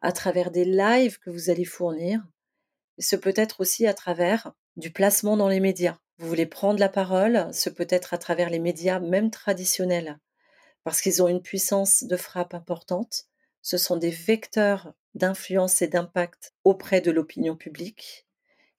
[0.01, 2.23] à travers des lives que vous allez fournir,
[2.99, 5.99] et ce peut être aussi à travers du placement dans les médias.
[6.23, 10.21] Vous voulez prendre la parole, ce peut être à travers les médias, même traditionnels,
[10.85, 13.25] parce qu'ils ont une puissance de frappe importante.
[13.61, 18.29] Ce sont des vecteurs d'influence et d'impact auprès de l'opinion publique.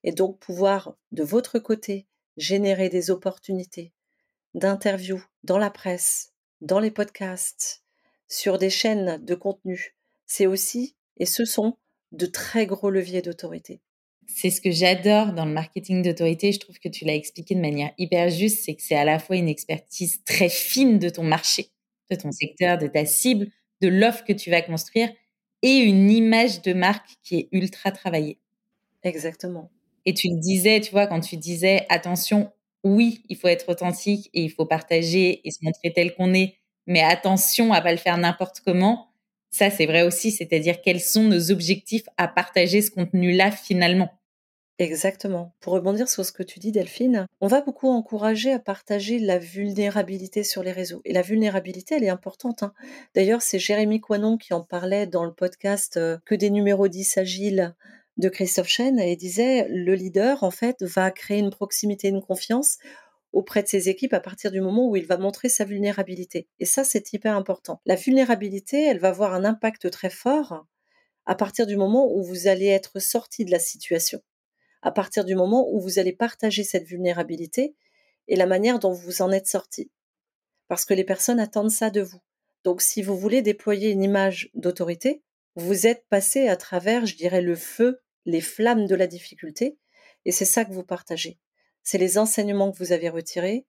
[0.05, 3.91] et donc pouvoir, de votre côté, générer des opportunités
[4.53, 7.83] d'interviews dans la presse, dans les podcasts,
[8.29, 11.77] sur des chaînes de contenu, c'est aussi, et ce sont,
[12.13, 13.81] de très gros leviers d'autorité.
[14.35, 16.51] C'est ce que j'adore dans le marketing d'autorité.
[16.51, 18.63] Je trouve que tu l'as expliqué de manière hyper juste.
[18.65, 21.67] C'est que c'est à la fois une expertise très fine de ton marché,
[22.09, 23.47] de ton secteur, de ta cible,
[23.81, 25.09] de l'offre que tu vas construire
[25.61, 28.39] et une image de marque qui est ultra travaillée.
[29.03, 29.69] Exactement.
[30.05, 32.51] Et tu le disais, tu vois, quand tu disais attention,
[32.83, 36.55] oui, il faut être authentique et il faut partager et se montrer tel qu'on est,
[36.87, 39.09] mais attention à pas le faire n'importe comment.
[39.51, 44.09] Ça, c'est vrai aussi, c'est-à-dire quels sont nos objectifs à partager ce contenu-là finalement.
[44.79, 45.53] Exactement.
[45.59, 49.37] Pour rebondir sur ce que tu dis, Delphine, on va beaucoup encourager à partager la
[49.37, 51.01] vulnérabilité sur les réseaux.
[51.05, 52.63] Et la vulnérabilité, elle est importante.
[52.63, 52.73] Hein.
[53.13, 57.19] D'ailleurs, c'est Jérémy Coinon qui en parlait dans le podcast euh, Que des numéros 10
[57.19, 57.75] agiles
[58.17, 62.77] de Christophe Chen et disait le leader, en fait, va créer une proximité, une confiance
[63.31, 66.47] auprès de ses équipes à partir du moment où il va montrer sa vulnérabilité.
[66.59, 67.81] Et ça, c'est hyper important.
[67.85, 70.65] La vulnérabilité, elle va avoir un impact très fort
[71.25, 74.21] à partir du moment où vous allez être sorti de la situation,
[74.83, 77.75] à partir du moment où vous allez partager cette vulnérabilité
[78.27, 79.91] et la manière dont vous en êtes sorti.
[80.67, 82.21] Parce que les personnes attendent ça de vous.
[82.63, 85.23] Donc si vous voulez déployer une image d'autorité,
[85.55, 89.77] vous êtes passé à travers, je dirais, le feu, les flammes de la difficulté,
[90.25, 91.39] et c'est ça que vous partagez
[91.83, 93.65] c'est les enseignements que vous avez retirés,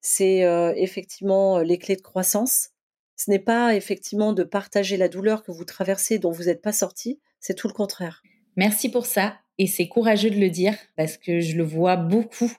[0.00, 2.70] c'est euh, effectivement euh, les clés de croissance.
[3.16, 6.72] Ce n'est pas effectivement de partager la douleur que vous traversez dont vous n'êtes pas
[6.72, 8.22] sorti, c'est tout le contraire.
[8.56, 12.52] Merci pour ça et c'est courageux de le dire parce que je le vois beaucoup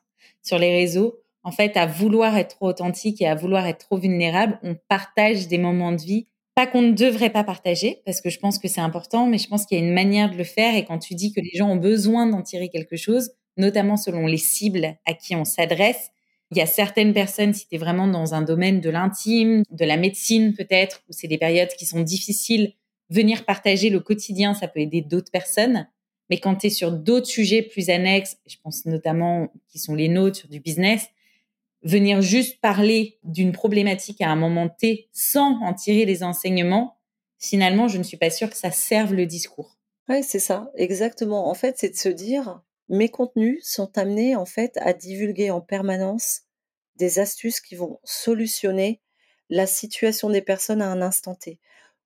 [0.43, 1.19] sur les réseaux.
[1.43, 5.47] En fait, à vouloir être trop authentique et à vouloir être trop vulnérable, on partage
[5.47, 8.67] des moments de vie pas qu'on ne devrait pas partager parce que je pense que
[8.67, 10.99] c'est important, mais je pense qu'il y a une manière de le faire et quand
[10.99, 14.97] tu dis que les gens ont besoin d'en tirer quelque chose, notamment selon les cibles
[15.05, 16.11] à qui on s'adresse.
[16.51, 19.85] Il y a certaines personnes, si tu es vraiment dans un domaine de l'intime, de
[19.85, 22.73] la médecine peut-être, où c'est des périodes qui sont difficiles,
[23.09, 25.87] venir partager le quotidien, ça peut aider d'autres personnes.
[26.29, 30.09] Mais quand tu es sur d'autres sujets plus annexes, je pense notamment qui sont les
[30.09, 31.07] nôtres sur du business,
[31.83, 36.97] venir juste parler d'une problématique à un moment T sans en tirer les enseignements,
[37.37, 39.77] finalement, je ne suis pas sûre que ça serve le discours.
[40.09, 41.49] Oui, c'est ça, exactement.
[41.49, 45.61] En fait, c'est de se dire, mes contenus sont amenés en fait à divulguer en
[45.61, 46.41] permanence
[46.95, 49.01] des astuces qui vont solutionner
[49.49, 51.59] la situation des personnes à un instant T.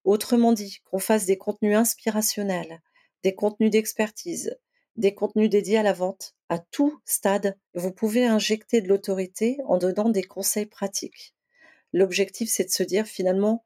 [0.04, 2.82] Autrement dit, qu'on fasse des contenus inspirationnels,
[3.24, 4.58] des contenus d'expertise,
[4.96, 9.78] des contenus dédiés à la vente, à tout stade, vous pouvez injecter de l'autorité en
[9.78, 11.34] donnant des conseils pratiques.
[11.94, 13.66] L'objectif, c'est de se dire finalement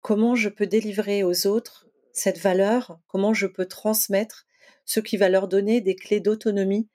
[0.00, 4.46] comment je peux délivrer aux autres cette valeur, comment je peux transmettre
[4.84, 6.88] ce qui va leur donner des clés d'autonomie,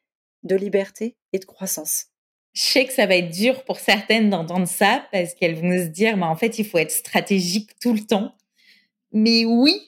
[0.43, 2.07] de liberté et de croissance?
[2.53, 5.87] Je sais que ça va être dur pour certaines d'entendre ça parce qu'elles vont se
[5.87, 8.35] dire, mais en fait, il faut être stratégique tout le temps.
[9.11, 9.87] Mais oui,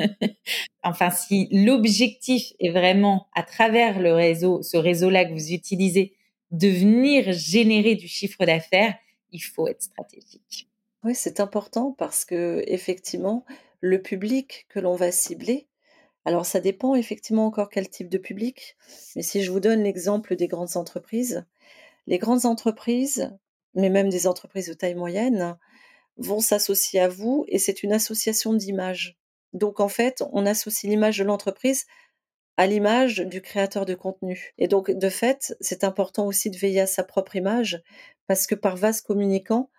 [0.82, 6.16] enfin, si l'objectif est vraiment à travers le réseau, ce réseau-là que vous utilisez,
[6.50, 8.96] de venir générer du chiffre d'affaires,
[9.32, 10.68] il faut être stratégique.
[11.04, 13.44] Oui, c'est important parce que effectivement,
[13.80, 15.68] le public que l'on va cibler,
[16.24, 18.76] alors ça dépend effectivement encore quel type de public,
[19.16, 21.46] mais si je vous donne l'exemple des grandes entreprises,
[22.06, 23.32] les grandes entreprises,
[23.74, 25.56] mais même des entreprises de taille moyenne,
[26.18, 29.19] vont s'associer à vous et c'est une association d'images.
[29.52, 31.86] Donc en fait, on associe l'image de l'entreprise
[32.56, 34.52] à l'image du créateur de contenu.
[34.58, 37.82] Et donc de fait, c'est important aussi de veiller à sa propre image
[38.26, 39.70] parce que par vase communicant,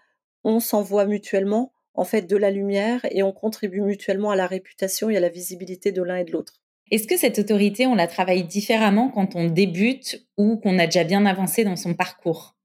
[0.43, 5.10] on s'envoie mutuellement en fait de la lumière et on contribue mutuellement à la réputation
[5.10, 6.62] et à la visibilité de l'un et de l'autre.
[6.89, 11.03] Est-ce que cette autorité, on la travaille différemment quand on débute ou qu'on a déjà
[11.03, 12.55] bien avancé dans son parcours?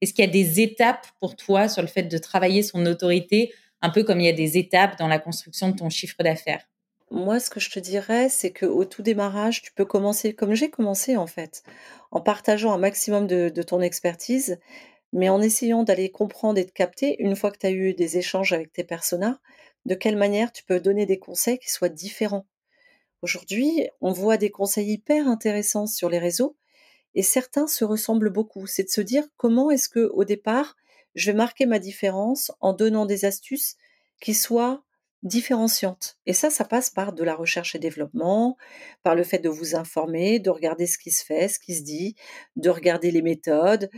[0.00, 3.52] Est-ce qu'il y a des étapes pour toi sur le fait de travailler son autorité,
[3.82, 6.66] un peu comme il y a des étapes dans la construction de ton chiffre d'affaires
[7.10, 10.70] Moi, ce que je te dirais, c'est qu'au tout démarrage, tu peux commencer comme j'ai
[10.70, 11.62] commencé en fait,
[12.10, 14.58] en partageant un maximum de, de ton expertise
[15.12, 18.16] mais en essayant d'aller comprendre et de capter, une fois que tu as eu des
[18.18, 19.38] échanges avec tes personas,
[19.84, 22.46] de quelle manière tu peux donner des conseils qui soient différents.
[23.22, 26.56] Aujourd'hui, on voit des conseils hyper intéressants sur les réseaux
[27.14, 28.66] et certains se ressemblent beaucoup.
[28.66, 30.76] C'est de se dire comment est-ce que au départ,
[31.14, 33.76] je vais marquer ma différence en donnant des astuces
[34.20, 34.84] qui soient
[35.22, 36.18] différenciantes.
[36.26, 38.56] Et ça, ça passe par de la recherche et développement,
[39.04, 41.82] par le fait de vous informer, de regarder ce qui se fait, ce qui se
[41.82, 42.16] dit,
[42.56, 43.88] de regarder les méthodes,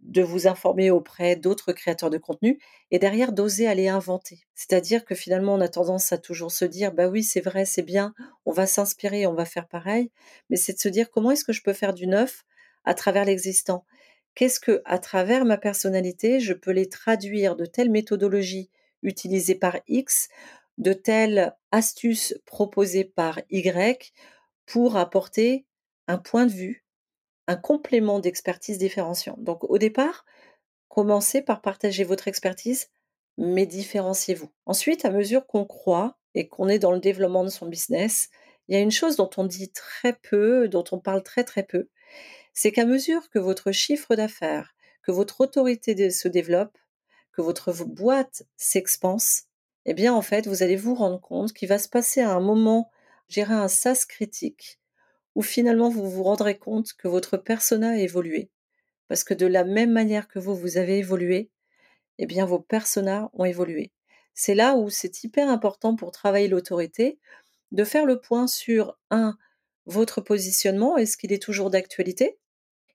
[0.00, 2.58] de vous informer auprès d'autres créateurs de contenu
[2.90, 4.42] et derrière d'oser aller inventer.
[4.54, 7.82] C'est-à-dire que finalement on a tendance à toujours se dire bah oui c'est vrai c'est
[7.82, 8.12] bien,
[8.44, 10.10] on va s'inspirer, on va faire pareil,
[10.50, 12.44] mais c'est de se dire comment est-ce que je peux faire du neuf
[12.84, 13.86] à travers l'existant?
[14.34, 18.70] Qu'est-ce que, à travers ma personnalité, je peux les traduire de telle méthodologie
[19.02, 20.28] utilisée par X,
[20.78, 24.12] de telle astuce proposée par Y
[24.66, 25.66] pour apporter
[26.08, 26.84] un point de vue,
[27.46, 29.36] un complément d'expertise différenciant.
[29.38, 30.24] Donc au départ,
[30.88, 32.88] commencez par partager votre expertise,
[33.36, 34.50] mais différenciez-vous.
[34.66, 38.30] Ensuite, à mesure qu'on croit et qu'on est dans le développement de son business,
[38.68, 41.62] il y a une chose dont on dit très peu, dont on parle très très
[41.62, 41.88] peu,
[42.54, 46.78] c'est qu'à mesure que votre chiffre d'affaires, que votre autorité se développe,
[47.32, 49.42] que votre boîte s'expanse,
[49.84, 52.40] eh bien en fait, vous allez vous rendre compte qu'il va se passer à un
[52.40, 52.90] moment,
[53.28, 54.80] gérer un sas critique,
[55.34, 58.50] où finalement vous vous rendrez compte que votre persona a évolué.
[59.08, 61.50] Parce que de la même manière que vous, vous avez évolué,
[62.18, 63.92] eh bien vos personas ont évolué.
[64.32, 67.18] C'est là où c'est hyper important pour travailler l'autorité,
[67.72, 69.36] de faire le point sur, un,
[69.86, 72.38] votre positionnement, est-ce qu'il est toujours d'actualité?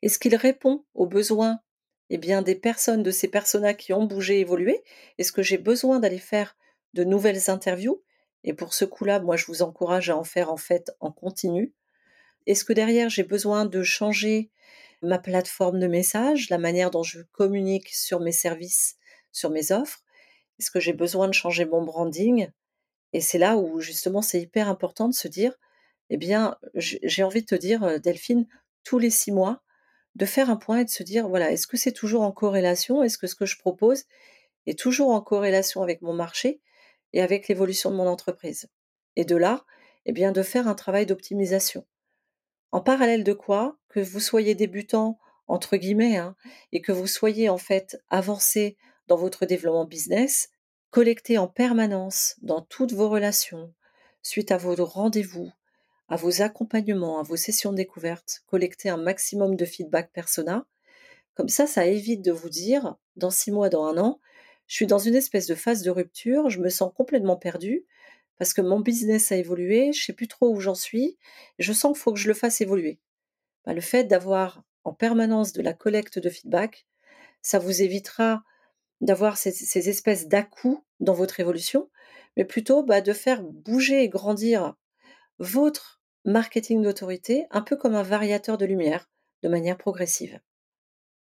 [0.01, 1.59] Est-ce qu'il répond aux besoins
[2.09, 4.83] eh bien, des personnes, de ces personas qui ont bougé, évolué
[5.19, 6.55] Est-ce que j'ai besoin d'aller faire
[6.93, 8.01] de nouvelles interviews.
[8.43, 11.73] Et pour ce coup-là, moi, je vous encourage à en faire en fait en continu.
[12.45, 14.49] Est-ce que derrière, j'ai besoin de changer
[15.01, 18.97] ma plateforme de message, la manière dont je communique sur mes services,
[19.31, 20.03] sur mes offres?
[20.59, 22.49] Est-ce que j'ai besoin de changer mon branding?
[23.13, 25.53] Et c'est là où justement c'est hyper important de se dire,
[26.09, 28.47] eh bien, j'ai envie de te dire, euh, Delphine,
[28.83, 29.62] tous les six mois,
[30.15, 33.04] de faire un point et de se dire, voilà, est-ce que c'est toujours en corrélation
[33.04, 34.04] Est-ce que ce que je propose
[34.65, 36.62] est toujours en corrélation avec mon marché
[37.13, 38.69] et avec l'évolution de mon entreprise?
[39.15, 39.65] Et de là,
[40.06, 41.86] eh bien, de faire un travail d'optimisation.
[42.72, 46.36] En parallèle de quoi, que vous soyez débutant, entre guillemets, hein,
[46.72, 50.50] et que vous soyez en fait avancé dans votre développement business,
[50.91, 53.74] collectez en permanence dans toutes vos relations,
[54.22, 55.52] suite à vos rendez-vous,
[56.10, 60.65] à vos accompagnements, à vos sessions de découverte, collecter un maximum de feedback persona.
[61.36, 64.19] Comme ça, ça évite de vous dire, dans six mois, dans un an,
[64.67, 67.86] je suis dans une espèce de phase de rupture, je me sens complètement perdue
[68.38, 71.17] parce que mon business a évolué, je sais plus trop où j'en suis,
[71.60, 73.00] je sens qu'il faut que je le fasse évoluer.
[73.65, 76.88] Bah, le fait d'avoir en permanence de la collecte de feedback,
[77.41, 78.43] ça vous évitera
[79.02, 81.89] d'avoir ces, espèces d'à-coups dans votre évolution,
[82.38, 84.76] mais plutôt bah, de faire bouger et grandir
[85.38, 89.10] votre marketing d'autorité, un peu comme un variateur de lumière,
[89.43, 90.39] de manière progressive.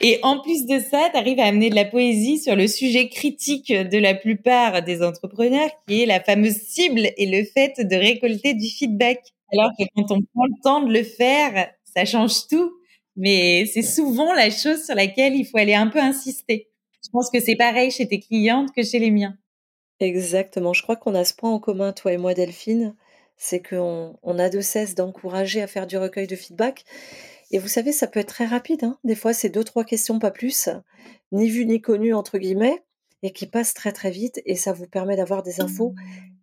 [0.01, 3.09] Et en plus de ça, tu arrives à amener de la poésie sur le sujet
[3.09, 7.95] critique de la plupart des entrepreneurs, qui est la fameuse cible et le fait de
[7.95, 9.19] récolter du feedback.
[9.51, 12.71] Alors que quand on prend le temps de le faire, ça change tout.
[13.17, 16.69] Mais c'est souvent la chose sur laquelle il faut aller un peu insister.
[17.03, 19.37] Je pense que c'est pareil chez tes clientes que chez les miens.
[19.99, 20.71] Exactement.
[20.71, 22.95] Je crois qu'on a ce point en commun, toi et moi, Delphine
[23.39, 26.83] c'est qu'on on a de cesse d'encourager à faire du recueil de feedback.
[27.51, 28.83] Et vous savez, ça peut être très rapide.
[28.83, 28.99] Hein.
[29.03, 30.69] Des fois, c'est deux, trois questions, pas plus,
[31.31, 32.83] ni vu ni connu, entre guillemets,
[33.23, 34.41] et qui passent très, très vite.
[34.45, 35.95] Et ça vous permet d'avoir des infos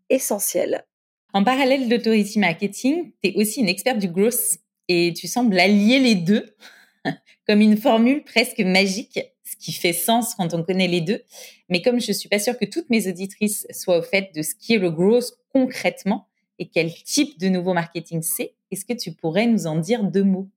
[0.08, 0.84] essentielles.
[1.32, 5.98] En parallèle d'Authority Marketing, tu es aussi une experte du growth et tu sembles allier
[5.98, 6.56] les deux
[7.46, 11.22] comme une formule presque magique, ce qui fait sens quand on connaît les deux.
[11.68, 14.54] Mais comme je suis pas sûre que toutes mes auditrices soient au fait de ce
[14.54, 16.26] qui est le growth concrètement,
[16.58, 18.54] et quel type de nouveau marketing c'est?
[18.70, 20.48] Est-ce que tu pourrais nous en dire deux mots?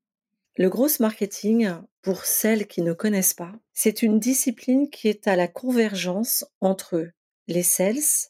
[0.58, 1.70] Le gros marketing,
[2.02, 7.08] pour celles qui ne connaissent pas, c'est une discipline qui est à la convergence entre
[7.48, 8.30] les sales,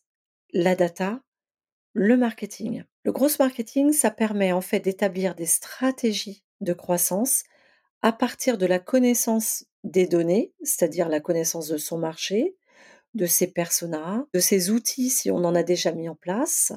[0.53, 1.21] la data,
[1.93, 2.83] le marketing.
[3.03, 7.43] Le gros marketing, ça permet en fait d'établir des stratégies de croissance
[8.01, 12.55] à partir de la connaissance des données, c'est-à-dire la connaissance de son marché,
[13.13, 16.71] de ses personas, de ses outils si on en a déjà mis en place,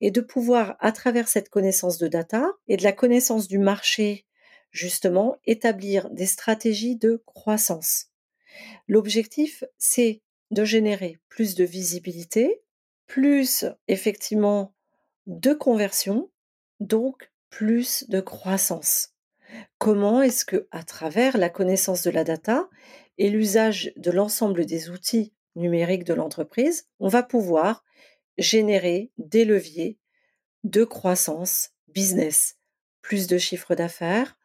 [0.00, 4.26] et de pouvoir, à travers cette connaissance de data et de la connaissance du marché,
[4.70, 8.06] justement, établir des stratégies de croissance.
[8.88, 12.62] L'objectif, c'est de générer plus de visibilité,
[13.06, 14.74] plus effectivement
[15.26, 16.30] de conversion,
[16.80, 19.10] donc plus de croissance.
[19.78, 22.68] Comment est-ce que, à travers la connaissance de la data
[23.18, 27.84] et l'usage de l'ensemble des outils numérique de l'entreprise, on va pouvoir
[28.38, 29.98] générer des leviers
[30.64, 32.58] de croissance business,
[33.02, 34.36] plus de chiffre d'affaires,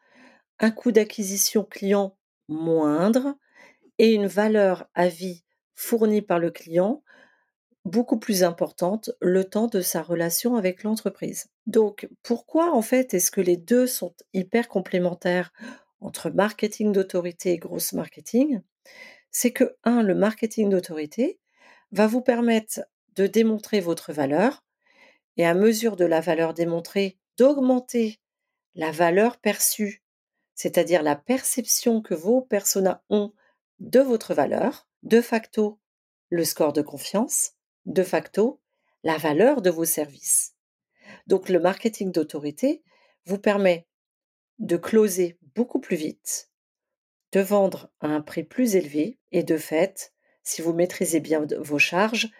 [0.58, 2.16] un coût d'acquisition client
[2.48, 3.36] moindre
[3.98, 5.44] et une valeur à vie
[5.74, 7.02] fournie par le client
[7.84, 11.48] beaucoup plus importante le temps de sa relation avec l'entreprise.
[11.66, 15.52] Donc pourquoi en fait est-ce que les deux sont hyper complémentaires
[16.00, 18.60] entre marketing d'autorité et grosse marketing?
[19.32, 21.40] C'est que, un, le marketing d'autorité
[21.90, 22.80] va vous permettre
[23.16, 24.64] de démontrer votre valeur
[25.36, 28.20] et à mesure de la valeur démontrée, d'augmenter
[28.74, 30.02] la valeur perçue,
[30.54, 33.32] c'est-à-dire la perception que vos personas ont
[33.80, 35.80] de votre valeur, de facto
[36.30, 37.52] le score de confiance,
[37.86, 38.60] de facto
[39.02, 40.54] la valeur de vos services.
[41.26, 42.82] Donc le marketing d'autorité
[43.26, 43.86] vous permet
[44.58, 46.51] de closer beaucoup plus vite,
[47.32, 50.12] de vendre à un prix plus élevé et de fait,
[50.42, 52.30] si vous maîtrisez bien vos charges,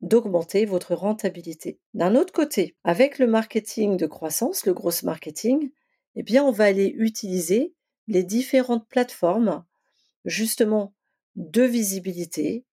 [0.00, 1.78] d'augmenter votre rentabilité.
[1.94, 5.70] D'un autre côté, avec le marketing de croissance, le gros marketing,
[6.16, 7.74] eh bien, on va aller utiliser
[8.06, 9.64] les différentes plateformes,
[10.24, 10.94] justement,
[11.36, 12.64] de visibilité,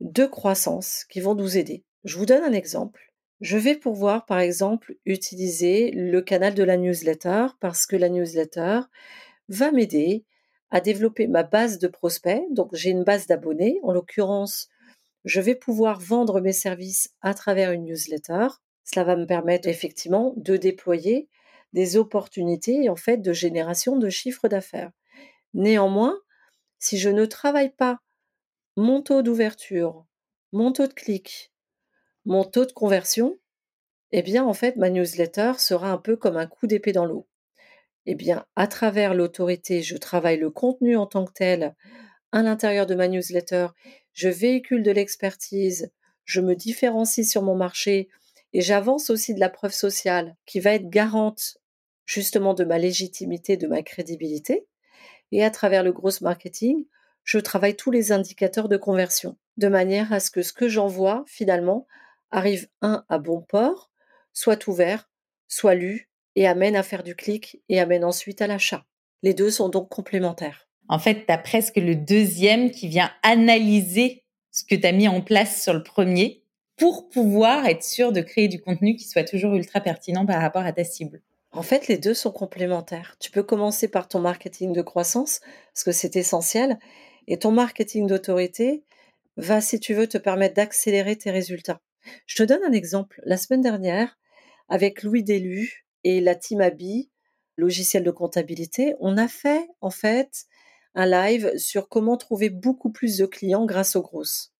[0.00, 1.84] de croissance qui vont nous aider.
[2.04, 3.12] Je vous donne un exemple.
[3.40, 8.80] Je vais pouvoir, par exemple, utiliser le canal de la newsletter parce que la newsletter
[9.48, 10.24] va m'aider
[10.70, 12.42] à développer ma base de prospects.
[12.50, 13.78] Donc, j'ai une base d'abonnés.
[13.82, 14.68] En l'occurrence,
[15.24, 18.48] je vais pouvoir vendre mes services à travers une newsletter.
[18.84, 21.28] Cela va me permettre effectivement de déployer
[21.72, 24.92] des opportunités en fait de génération de chiffre d'affaires.
[25.52, 26.18] Néanmoins,
[26.78, 27.98] si je ne travaille pas
[28.76, 30.06] mon taux d'ouverture,
[30.52, 31.52] mon taux de clic,
[32.24, 33.38] mon taux de conversion,
[34.12, 37.26] eh bien en fait ma newsletter sera un peu comme un coup d'épée dans l'eau.
[38.06, 41.74] Eh bien, à travers l'autorité, je travaille le contenu en tant que tel
[42.32, 43.68] à l'intérieur de ma newsletter,
[44.12, 45.90] je véhicule de l'expertise,
[46.24, 48.08] je me différencie sur mon marché
[48.52, 51.58] et j'avance aussi de la preuve sociale qui va être garante
[52.04, 54.66] justement de ma légitimité, de ma crédibilité.
[55.32, 56.84] Et à travers le gros marketing,
[57.24, 61.24] je travaille tous les indicateurs de conversion, de manière à ce que ce que j'envoie,
[61.26, 61.86] finalement,
[62.30, 63.90] arrive, un, à bon port,
[64.32, 65.10] soit ouvert,
[65.48, 68.84] soit lu, et amène à faire du clic, et amène ensuite à l'achat.
[69.22, 70.68] Les deux sont donc complémentaires.
[70.88, 74.22] En fait, tu as presque le deuxième qui vient analyser
[74.52, 76.42] ce que tu as mis en place sur le premier
[76.76, 80.64] pour pouvoir être sûr de créer du contenu qui soit toujours ultra pertinent par rapport
[80.64, 81.22] à ta cible.
[81.52, 83.16] En fait, les deux sont complémentaires.
[83.18, 85.40] Tu peux commencer par ton marketing de croissance,
[85.72, 86.78] parce que c'est essentiel,
[87.28, 88.84] et ton marketing d'autorité
[89.38, 91.80] va, si tu veux, te permettre d'accélérer tes résultats.
[92.26, 93.22] Je te donne un exemple.
[93.24, 94.18] La semaine dernière,
[94.68, 97.10] avec Louis Délu et la team Abi,
[97.56, 100.44] logiciel de comptabilité, on a fait en fait
[100.94, 104.54] un live sur comment trouver beaucoup plus de clients grâce aux grosses.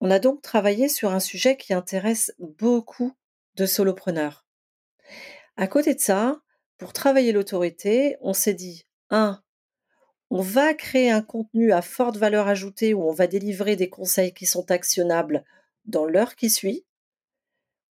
[0.00, 3.14] On a donc travaillé sur un sujet qui intéresse beaucoup
[3.54, 4.44] de solopreneurs.
[5.56, 6.42] À côté de ça,
[6.76, 9.42] pour travailler l'autorité, on s'est dit, un,
[10.28, 14.34] on va créer un contenu à forte valeur ajoutée où on va délivrer des conseils
[14.34, 15.46] qui sont actionnables
[15.86, 16.84] dans l'heure qui suit.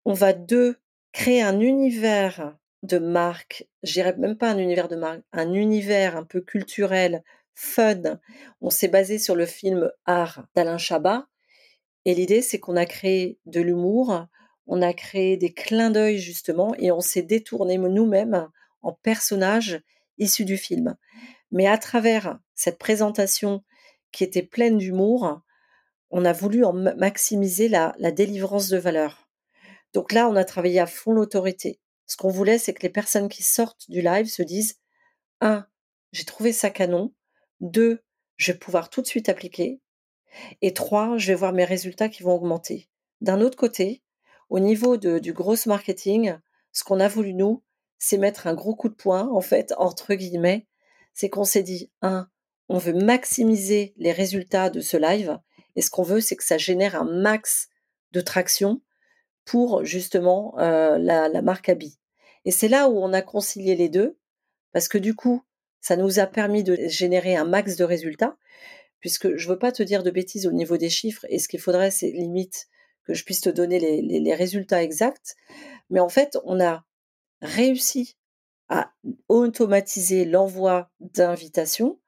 [0.06, 0.78] On va, deux,
[1.16, 6.26] créer un univers de marque, j'irais même pas un univers de marque, un univers un
[6.26, 8.20] peu culturel, fun.
[8.60, 11.26] On s'est basé sur le film Art d'Alain Chabat.
[12.04, 14.26] Et l'idée, c'est qu'on a créé de l'humour,
[14.68, 18.50] on a créé des clins d'œil justement et on s'est détourné nous-mêmes
[18.82, 19.82] en personnages
[20.18, 20.98] issus du film.
[21.50, 23.64] Mais à travers cette présentation
[24.12, 25.40] qui était pleine d'humour,
[26.10, 29.25] on a voulu en maximiser la délivrance de valeur.
[29.96, 31.80] Donc là, on a travaillé à fond l'autorité.
[32.06, 34.78] Ce qu'on voulait, c'est que les personnes qui sortent du live se disent
[35.40, 35.66] un,
[36.12, 37.14] j'ai trouvé ça canon.
[37.62, 38.04] Deux,
[38.36, 39.80] je vais pouvoir tout de suite appliquer.
[40.62, 42.90] Et trois, je vais voir mes résultats qui vont augmenter.
[43.22, 44.04] D'un autre côté,
[44.50, 46.36] au niveau du gros marketing,
[46.74, 47.64] ce qu'on a voulu nous,
[47.98, 50.68] c'est mettre un gros coup de poing, en fait, entre guillemets.
[51.14, 52.28] C'est qu'on s'est dit, un,
[52.68, 55.40] on veut maximiser les résultats de ce live.
[55.78, 57.70] Et ce qu'on veut, c'est que ça génère un max
[58.12, 58.82] de traction
[59.46, 61.98] pour justement la, la marque Abi.
[62.46, 64.18] Et c'est là où on a concilié les deux,
[64.72, 65.44] parce que du coup,
[65.82, 68.38] ça nous a permis de générer un max de résultats,
[69.00, 71.60] puisque je veux pas te dire de bêtises au niveau des chiffres, et ce qu'il
[71.60, 72.68] faudrait, c'est limite
[73.06, 75.36] que je puisse te donner les, résultats exacts.
[75.90, 76.84] Mais en fait, on a
[77.42, 78.18] réussi
[78.68, 78.92] à
[79.30, 82.00] automatiser l'envoi d'invitations.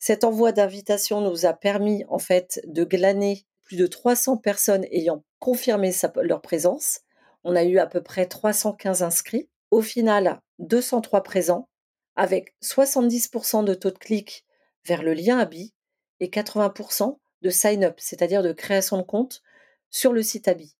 [0.00, 5.24] Cet envoi d'invitation nous a permis en fait de glaner plus de 300 personnes ayant
[5.38, 5.92] confirmé
[6.22, 7.00] leur présence.
[7.44, 9.48] On a eu à peu près 315 inscrits.
[9.70, 11.68] Au final, 203 présents
[12.14, 14.44] avec 70% de taux de clic
[14.86, 15.72] vers le lien Abi
[16.20, 19.42] et 80% de sign-up, c'est-à-dire de création de compte
[19.90, 20.76] sur le site Abi.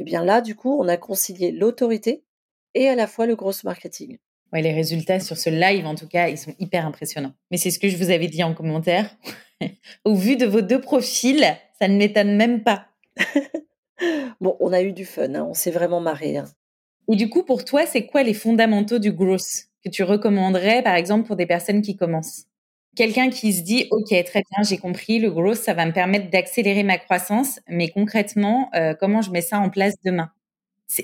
[0.00, 2.24] Et eh bien là, du coup, on a concilié l'autorité
[2.74, 4.18] et à la fois le gros marketing.
[4.52, 7.34] Ouais, les résultats sur ce live, en tout cas, ils sont hyper impressionnants.
[7.50, 9.14] Mais c'est ce que je vous avais dit en commentaire.
[10.04, 11.44] Au vu de vos deux profils,
[11.78, 12.86] ça ne m'étonne même pas.
[14.40, 16.36] bon, on a eu du fun, hein, on s'est vraiment marré.
[16.36, 16.44] Hein.
[17.10, 20.94] Et du coup, pour toi, c'est quoi les fondamentaux du growth que tu recommanderais, par
[20.94, 22.44] exemple, pour des personnes qui commencent?
[22.96, 26.30] Quelqu'un qui se dit, OK, très bien, j'ai compris, le growth, ça va me permettre
[26.30, 30.30] d'accélérer ma croissance, mais concrètement, euh, comment je mets ça en place demain?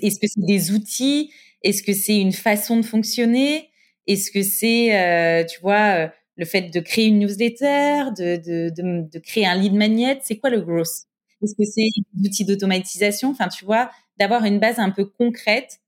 [0.01, 1.31] Est-ce que c'est des outils?
[1.63, 3.69] Est-ce que c'est une façon de fonctionner?
[4.07, 6.07] Est-ce que c'est, euh, tu vois, euh,
[6.37, 10.49] le fait de créer une newsletter, de, de, de, créer un lead magnet C'est quoi
[10.49, 11.05] le growth?
[11.41, 13.29] Est-ce que c'est des outils d'automatisation?
[13.31, 15.79] Enfin, tu vois, d'avoir une base un peu concrète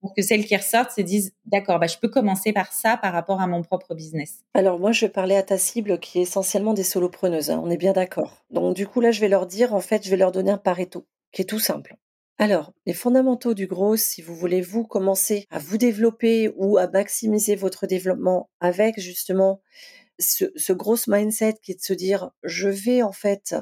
[0.00, 3.12] pour que celles qui ressortent se disent d'accord, bah, je peux commencer par ça par
[3.12, 6.22] rapport à mon propre business Alors moi, je vais parler à ta cible qui est
[6.22, 8.44] essentiellement des solopreneuses, hein, on est bien d'accord.
[8.50, 10.58] Donc du coup, là, je vais leur dire, en fait, je vais leur donner un
[10.58, 11.96] Pareto, qui est tout simple.
[12.40, 16.88] Alors, les fondamentaux du gros, si vous voulez vous commencer à vous développer ou à
[16.88, 19.60] maximiser votre développement avec justement
[20.18, 23.56] ce, gros mindset qui est de se dire, je vais en fait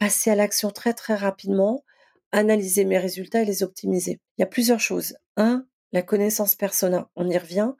[0.00, 1.84] passer à l'action très très rapidement,
[2.32, 4.18] analyser mes résultats et les optimiser.
[4.36, 5.14] Il y a plusieurs choses.
[5.36, 7.08] Un, la connaissance persona.
[7.14, 7.70] On y revient,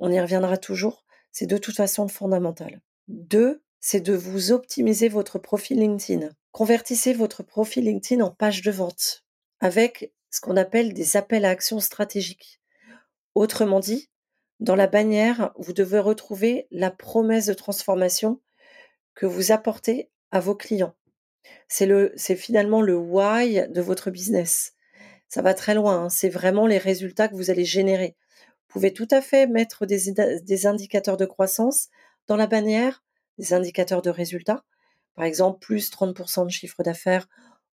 [0.00, 1.04] on y reviendra toujours.
[1.30, 2.80] C'est de toute façon fondamental.
[3.06, 6.30] Deux, c'est de vous optimiser votre profil LinkedIn.
[6.50, 9.23] Convertissez votre profil LinkedIn en page de vente
[9.60, 12.60] avec ce qu'on appelle des appels à action stratégiques.
[13.34, 14.10] Autrement dit,
[14.60, 18.40] dans la bannière, vous devez retrouver la promesse de transformation
[19.14, 20.94] que vous apportez à vos clients.
[21.68, 24.74] C'est le, c'est finalement le why de votre business.
[25.28, 26.04] Ça va très loin.
[26.04, 26.08] Hein.
[26.08, 28.16] C'est vraiment les résultats que vous allez générer.
[28.68, 31.88] Vous pouvez tout à fait mettre des indicateurs de croissance
[32.26, 33.04] dans la bannière,
[33.38, 34.64] des indicateurs de résultats.
[35.14, 37.28] Par exemple, plus 30% de chiffre d'affaires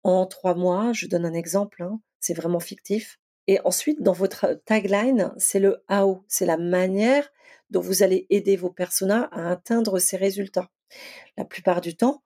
[0.05, 0.93] en trois mois.
[0.93, 1.83] Je donne un exemple.
[1.83, 2.01] Hein.
[2.21, 3.19] C'est vraiment fictif.
[3.47, 7.29] Et ensuite, dans votre tagline, c'est le how, c'est la manière
[7.71, 10.71] dont vous allez aider vos personas à atteindre ces résultats.
[11.37, 12.23] La plupart du temps,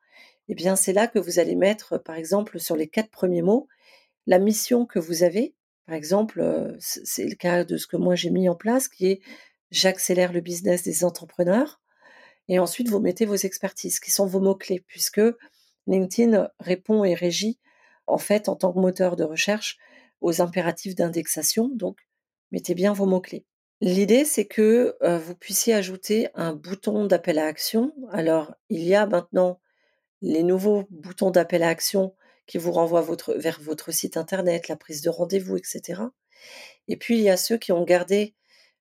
[0.49, 3.68] eh bien, c'est là que vous allez mettre, par exemple, sur les quatre premiers mots,
[4.26, 5.55] la mission que vous avez.
[5.87, 9.07] Par exemple, euh, c'est le cas de ce que moi j'ai mis en place, qui
[9.07, 9.20] est
[9.70, 11.81] j'accélère le business des entrepreneurs.
[12.49, 15.20] Et ensuite, vous mettez vos expertises, qui sont vos mots-clés, puisque
[15.87, 17.59] LinkedIn répond et régit,
[18.09, 19.78] en fait, en tant que moteur de recherche,
[20.20, 21.68] aux impératifs d'indexation.
[21.68, 21.98] Donc,
[22.50, 23.44] mettez bien vos mots-clés.
[23.80, 27.92] L'idée, c'est que euh, vous puissiez ajouter un bouton d'appel à action.
[28.11, 29.61] Alors, il y a maintenant
[30.20, 32.14] les nouveaux boutons d'appel à action
[32.46, 33.06] qui vous renvoient
[33.36, 36.02] vers votre site internet, la prise de rendez-vous, etc.
[36.88, 38.34] Et puis, il y a ceux qui ont gardé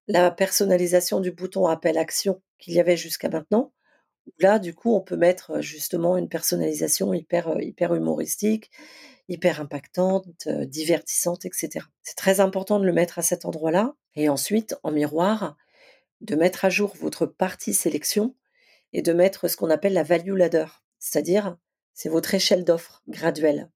[0.07, 3.73] la personnalisation du bouton appel action qu'il y avait jusqu'à maintenant.
[4.39, 8.71] Là, du coup, on peut mettre justement une personnalisation hyper, hyper humoristique,
[9.29, 11.85] hyper impactante, divertissante, etc.
[12.01, 13.95] C'est très important de le mettre à cet endroit-là.
[14.15, 15.57] Et ensuite, en miroir,
[16.21, 18.35] de mettre à jour votre partie sélection
[18.93, 20.65] et de mettre ce qu'on appelle la value ladder.
[20.99, 21.57] C'est-à-dire,
[21.93, 23.69] c'est votre échelle d'offres graduelle.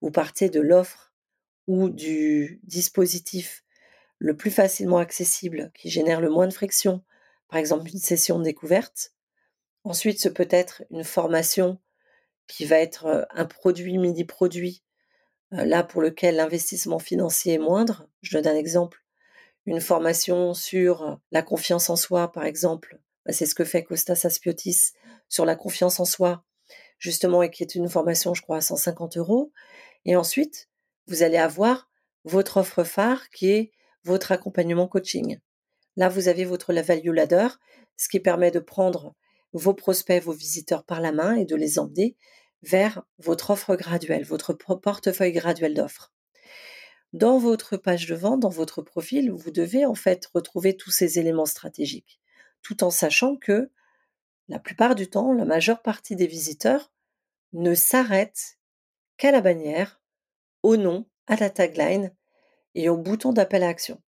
[0.00, 1.14] Vous partez de l'offre
[1.66, 3.64] ou du dispositif
[4.18, 7.02] le plus facilement accessible, qui génère le moins de friction,
[7.48, 9.12] par exemple une session de découverte.
[9.84, 11.78] Ensuite, ce peut être une formation
[12.46, 14.85] qui va être euh, un produit midi-produit, euh,
[15.64, 18.08] là pour lequel l'investissement financier est moindre.
[18.22, 19.02] Je donne un exemple.
[19.64, 23.00] Une formation sur la confiance en soi, par exemple.
[23.24, 24.92] Bah, c'est ce que fait Costas Aspiotis
[25.28, 26.44] sur la confiance en soi
[26.98, 29.52] justement, et qui est une formation, je crois, à 150 euros.
[30.04, 30.68] Et ensuite,
[31.06, 31.88] vous allez avoir
[32.24, 33.72] votre offre phare qui est
[34.04, 35.38] votre accompagnement coaching.
[35.96, 37.48] Là, vous avez votre value ladder,
[37.96, 39.14] ce qui permet de prendre
[39.52, 42.16] vos prospects, vos visiteurs par la main et de les emmener
[42.66, 46.12] vers votre offre graduelle, votre portefeuille graduel d'offres.
[47.12, 51.18] Dans votre page de vente, dans votre profil, vous devez en fait retrouver tous ces
[51.18, 52.20] éléments stratégiques,
[52.62, 53.70] tout en sachant que
[54.48, 56.92] la plupart du temps, la majeure partie des visiteurs
[57.52, 58.58] ne s'arrêtent
[59.16, 60.00] qu'à la bannière,
[60.62, 62.12] au nom, à la tagline
[62.74, 64.00] et au bouton d'appel à action.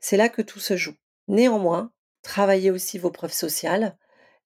[0.00, 0.94] C'est là que tout se joue.
[1.28, 3.96] Néanmoins, travaillez aussi vos preuves sociales.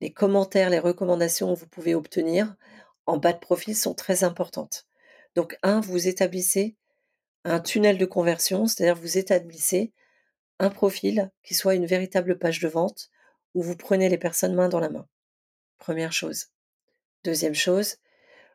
[0.01, 2.57] Les commentaires, les recommandations que vous pouvez obtenir
[3.07, 4.86] en bas de profil sont très importantes.
[5.34, 6.76] Donc, un, vous établissez
[7.44, 9.92] un tunnel de conversion, c'est-à-dire vous établissez
[10.59, 13.11] un profil qui soit une véritable page de vente
[13.54, 15.07] où vous prenez les personnes main dans la main.
[15.78, 16.46] Première chose.
[17.24, 17.96] Deuxième chose,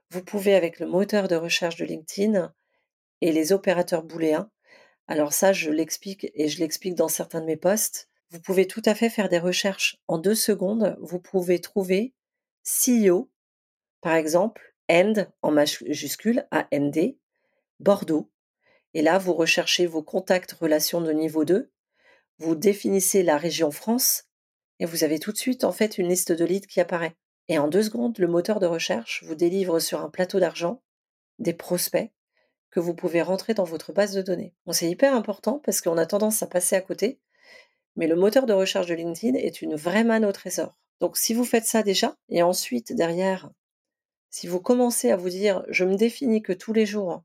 [0.10, 2.54] vous pouvez avec le moteur de recherche de LinkedIn
[3.22, 4.50] et les opérateurs booléens,
[5.08, 8.82] alors ça je l'explique et je l'explique dans certains de mes posts, vous pouvez tout
[8.86, 12.14] à fait faire des recherches en deux secondes, vous pouvez trouver
[12.64, 13.30] CEO,
[14.02, 17.16] par exemple, end en majuscule, AND,
[17.80, 18.30] Bordeaux,
[18.94, 21.72] et là vous recherchez vos contacts relations de niveau 2,
[22.40, 24.26] vous définissez la région France,
[24.80, 27.16] et vous avez tout de suite en fait une liste de leads qui apparaît.
[27.48, 30.82] Et en deux secondes, le moteur de recherche vous délivre sur un plateau d'argent
[31.40, 32.12] des prospects
[32.72, 34.56] que vous pouvez rentrer dans votre base de données.
[34.72, 37.20] C'est hyper important parce qu'on a tendance à passer à côté,
[37.96, 40.78] mais le moteur de recherche de LinkedIn est une vraie manne au trésor.
[41.02, 43.52] Donc si vous faites ça déjà, et ensuite derrière,
[44.32, 47.24] si vous commencez à vous dire, je me définis que tous les jours,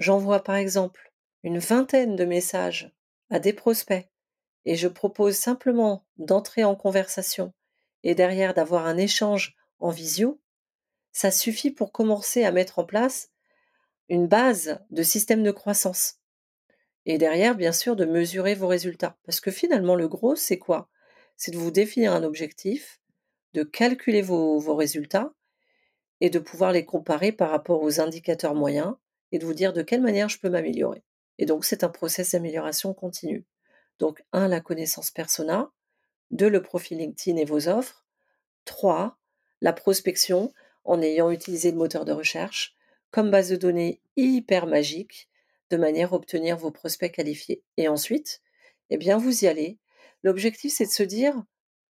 [0.00, 1.12] j'envoie par exemple
[1.44, 2.92] une vingtaine de messages
[3.30, 4.08] à des prospects
[4.64, 7.54] et je propose simplement d'entrer en conversation
[8.02, 10.40] et derrière d'avoir un échange en visio,
[11.12, 13.30] ça suffit pour commencer à mettre en place
[14.08, 16.16] une base de système de croissance.
[17.06, 19.16] Et derrière, bien sûr, de mesurer vos résultats.
[19.24, 20.88] Parce que finalement, le gros, c'est quoi?
[21.36, 23.00] C'est de vous définir un objectif,
[23.52, 25.32] de calculer vos, vos résultats
[26.20, 28.94] et de pouvoir les comparer par rapport aux indicateurs moyens
[29.32, 31.02] et de vous dire de quelle manière je peux m'améliorer.
[31.38, 33.44] Et donc, c'est un process d'amélioration continue.
[33.98, 35.70] Donc, un, la connaissance persona,
[36.30, 38.06] deux, le profil LinkedIn et vos offres,
[38.64, 39.18] trois,
[39.60, 40.52] la prospection
[40.84, 42.76] en ayant utilisé le moteur de recherche
[43.10, 45.28] comme base de données hyper magique
[45.70, 47.62] de manière à obtenir vos prospects qualifiés.
[47.76, 48.42] Et ensuite,
[48.90, 49.78] eh bien, vous y allez.
[50.22, 51.42] L'objectif, c'est de se dire,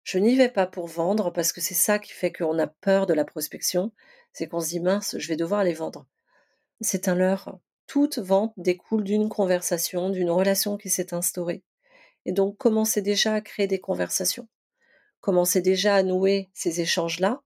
[0.07, 3.07] je n'y vais pas pour vendre parce que c'est ça qui fait qu'on a peur
[3.07, 3.90] de la prospection,
[4.32, 6.07] c'est qu'on se dit, mince, je vais devoir les vendre.
[6.80, 7.59] C'est un leurre.
[7.88, 11.64] Toute vente découle d'une conversation, d'une relation qui s'est instaurée.
[12.24, 14.46] Et donc, commencez déjà à créer des conversations.
[15.20, 17.42] Commencez déjà à nouer ces échanges-là.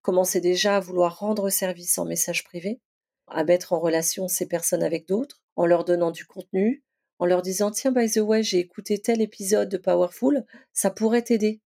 [0.00, 2.80] Commencez déjà à vouloir rendre service en message privé,
[3.26, 6.82] à mettre en relation ces personnes avec d'autres, en leur donnant du contenu,
[7.18, 11.20] en leur disant Tiens, by the way, j'ai écouté tel épisode de Powerful, ça pourrait
[11.20, 11.60] t'aider.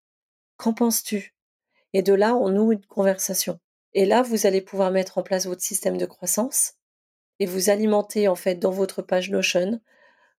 [0.56, 1.34] Qu'en penses-tu?
[1.92, 3.58] Et de là, on noue une conversation.
[3.92, 6.74] Et là, vous allez pouvoir mettre en place votre système de croissance
[7.38, 9.80] et vous alimenter en fait dans votre page Notion,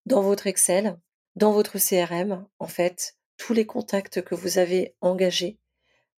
[0.05, 0.97] dans votre Excel,
[1.35, 5.59] dans votre CRM, en fait, tous les contacts que vous avez engagés,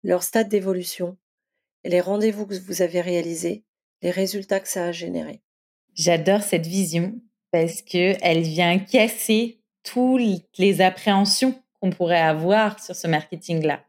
[0.02, 1.16] leur stade d'évolution,
[1.84, 3.64] les rendez-vous que vous avez réalisés,
[4.02, 5.42] les résultats que ça a généré.
[5.94, 7.20] J'adore cette vision
[7.52, 13.80] parce que elle vient casser toutes les appréhensions qu'on pourrait avoir sur ce marketing-là.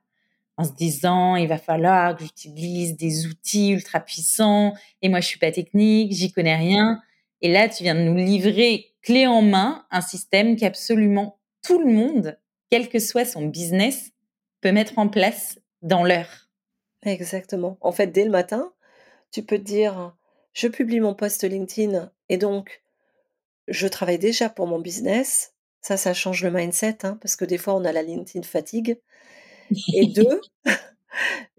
[0.57, 5.27] En se disant, il va falloir que j'utilise des outils ultra puissants et moi je
[5.27, 6.99] suis pas technique, j'y connais rien.
[7.41, 11.91] Et là, tu viens de nous livrer clé en main un système qu'absolument tout le
[11.91, 12.39] monde,
[12.71, 14.11] quel que soit son business,
[14.61, 16.49] peut mettre en place dans l'heure.
[17.03, 17.77] Exactement.
[17.81, 18.73] En fait, dès le matin,
[19.31, 20.15] tu peux te dire,
[20.53, 22.81] je publie mon post LinkedIn et donc
[23.67, 25.53] je travaille déjà pour mon business.
[25.87, 28.99] Ça, ça change le mindset, hein, parce que des fois, on a la LinkedIn fatigue.
[29.93, 30.41] Et deux,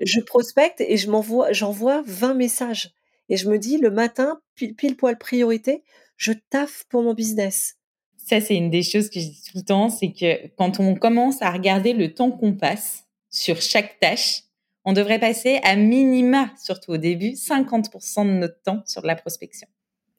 [0.00, 2.92] je prospecte et je m'envoie, j'envoie 20 messages.
[3.30, 5.82] Et je me dis, le matin, pile, pile poil priorité,
[6.18, 7.76] je taffe pour mon business.
[8.18, 10.94] Ça, c'est une des choses que je dis tout le temps, c'est que quand on
[10.94, 14.42] commence à regarder le temps qu'on passe sur chaque tâche,
[14.84, 19.68] on devrait passer à minima, surtout au début, 50% de notre temps sur la prospection.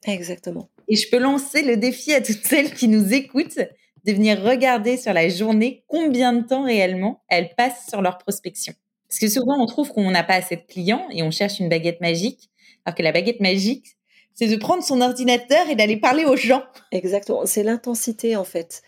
[0.04, 0.68] Exactement.
[0.88, 3.60] Et je peux lancer le défi à toutes celles qui nous écoutent
[4.04, 8.72] de venir regarder sur la journée combien de temps réellement elles passent sur leur prospection.
[9.08, 11.68] Parce que souvent, on trouve qu'on n'a pas assez de clients et on cherche une
[11.68, 12.50] baguette magique,
[12.84, 13.96] alors que la baguette magique,
[14.34, 16.62] c'est de prendre son ordinateur et d'aller parler aux gens.
[16.92, 18.82] Exactement, c'est l'intensité en fait.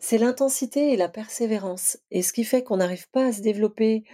[0.00, 1.98] C'est l'intensité et la persévérance.
[2.10, 4.04] Et ce qui fait qu'on n'arrive pas à se développer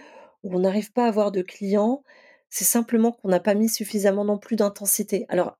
[0.43, 2.03] ou on n'arrive pas à avoir de clients,
[2.49, 5.25] c'est simplement qu'on n'a pas mis suffisamment non plus d'intensité.
[5.27, 5.57] Alors,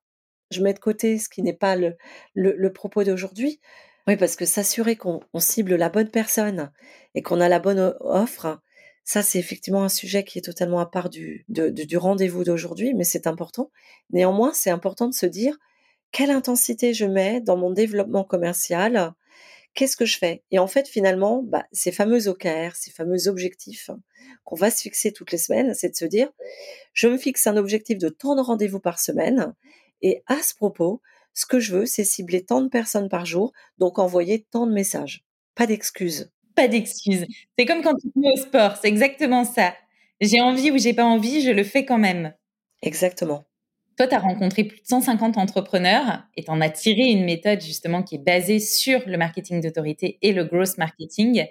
[0.51, 1.95] je mets de côté ce qui n'est pas le,
[2.36, 3.59] le, propos d'aujourd'hui.
[4.07, 6.71] Oui, parce que s'assurer qu'on cible la bonne personne
[7.13, 8.61] et qu'on a la bonne offre,
[9.03, 11.45] ça, c'est effectivement un sujet qui est totalement à part du,
[11.95, 13.71] rendez-vous d'aujourd'hui, mais c'est important.
[14.11, 15.57] Néanmoins, c'est important de se dire
[16.11, 19.13] quelle intensité je mets dans mon développement commercial,
[19.73, 20.43] qu'est-ce que je fais?
[20.51, 23.89] Et en fait, finalement, bah, ces fameux OKR, ces fameux objectifs
[24.43, 26.29] qu'on va se fixer toutes les semaines, c'est de se dire,
[26.93, 29.53] je me fixe un objectif de tant de rendez-vous par semaine,
[30.01, 31.01] et à ce propos,
[31.34, 34.73] ce que je veux, c'est cibler tant de personnes par jour, donc envoyer tant de
[34.73, 35.23] messages.
[35.55, 37.25] Pas d'excuses pas d'excuses.
[37.57, 39.73] C'est comme quand tu vas au sport, c'est exactement ça.
[40.19, 42.34] J'ai envie ou j'ai pas envie, je le fais quand même.
[42.82, 43.45] Exactement.
[43.97, 47.61] Toi, tu as rencontré plus de 150 entrepreneurs et tu en as tiré une méthode
[47.61, 51.45] justement qui est basée sur le marketing d'autorité et le growth marketing.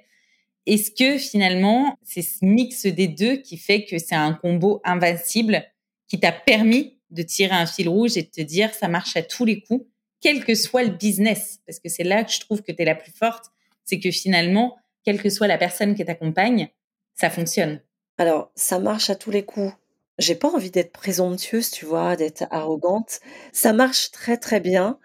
[0.66, 5.64] Est-ce que finalement, c'est ce mix des deux qui fait que c'est un combo invincible
[6.08, 9.22] qui t'a permis de tirer un fil rouge et de te dire ça marche à
[9.22, 9.86] tous les coups,
[10.20, 12.84] quel que soit le business Parce que c'est là que je trouve que tu es
[12.84, 13.46] la plus forte,
[13.84, 16.68] c'est que finalement, quelle que soit la personne qui t'accompagne,
[17.14, 17.80] ça fonctionne.
[18.18, 19.72] Alors, ça marche à tous les coups.
[20.18, 23.20] J'ai pas envie d'être présomptueuse, tu vois, d'être arrogante.
[23.52, 24.98] Ça marche très très bien.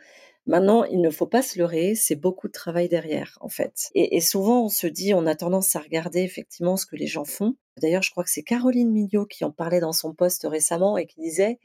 [0.47, 3.89] Maintenant, il ne faut pas se leurrer, c'est beaucoup de travail derrière, en fait.
[3.95, 7.25] Et, souvent, on se dit, on a tendance à regarder effectivement ce que les gens
[7.25, 7.55] font.
[7.81, 11.07] D'ailleurs, je crois que c'est Caroline Mignot qui en parlait dans son poste récemment et
[11.07, 11.59] qui disait,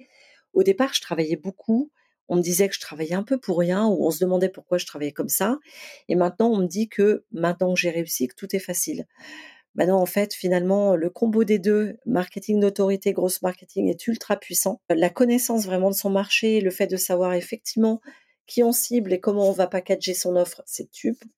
[0.53, 1.91] au départ, je travaillais beaucoup,
[2.29, 4.79] on me disait que je travaillais un peu pour rien, ou on se demandait pourquoi
[4.79, 5.59] je travaillais comme ça.
[6.09, 9.07] Et maintenant, on me dit que maintenant que j'ai réussi, que tout est facile.
[9.75, 14.81] Maintenant, en fait, finalement, le combo des deux, marketing d'autorité, grosse marketing, est ultra puissant.
[14.89, 18.01] La connaissance vraiment de son marché, le fait de savoir effectivement
[18.47, 20.89] qui on cible et comment on va packager son offre, c'est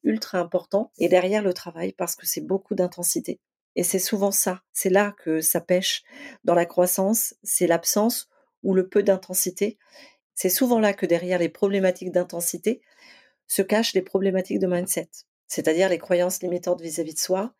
[0.02, 0.92] ultra important.
[0.98, 3.40] Et derrière le travail, parce que c'est beaucoup d'intensité.
[3.76, 6.02] Et c'est souvent ça, c'est là que ça pêche
[6.44, 8.28] dans la croissance, c'est l'absence
[8.62, 9.78] ou le peu d'intensité.
[10.34, 12.80] C'est souvent là que derrière les problématiques d'intensité
[13.46, 15.10] se cachent les problématiques de mindset,
[15.46, 17.54] c'est-à-dire les croyances limitantes vis-à-vis de soi,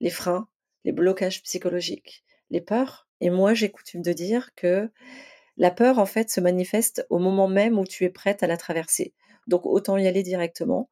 [0.00, 0.48] les freins,
[0.84, 3.08] les blocages psychologiques, les peurs.
[3.20, 4.90] Et moi, j'ai coutume de dire que
[5.56, 8.56] la peur, en fait, se manifeste au moment même où tu es prête à la
[8.56, 9.14] traverser.
[9.46, 10.90] Donc, autant y aller directement,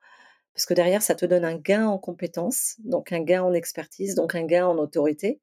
[0.54, 4.14] parce que derrière, ça te donne un gain en compétences, donc un gain en expertise,
[4.14, 5.40] donc un gain en autorité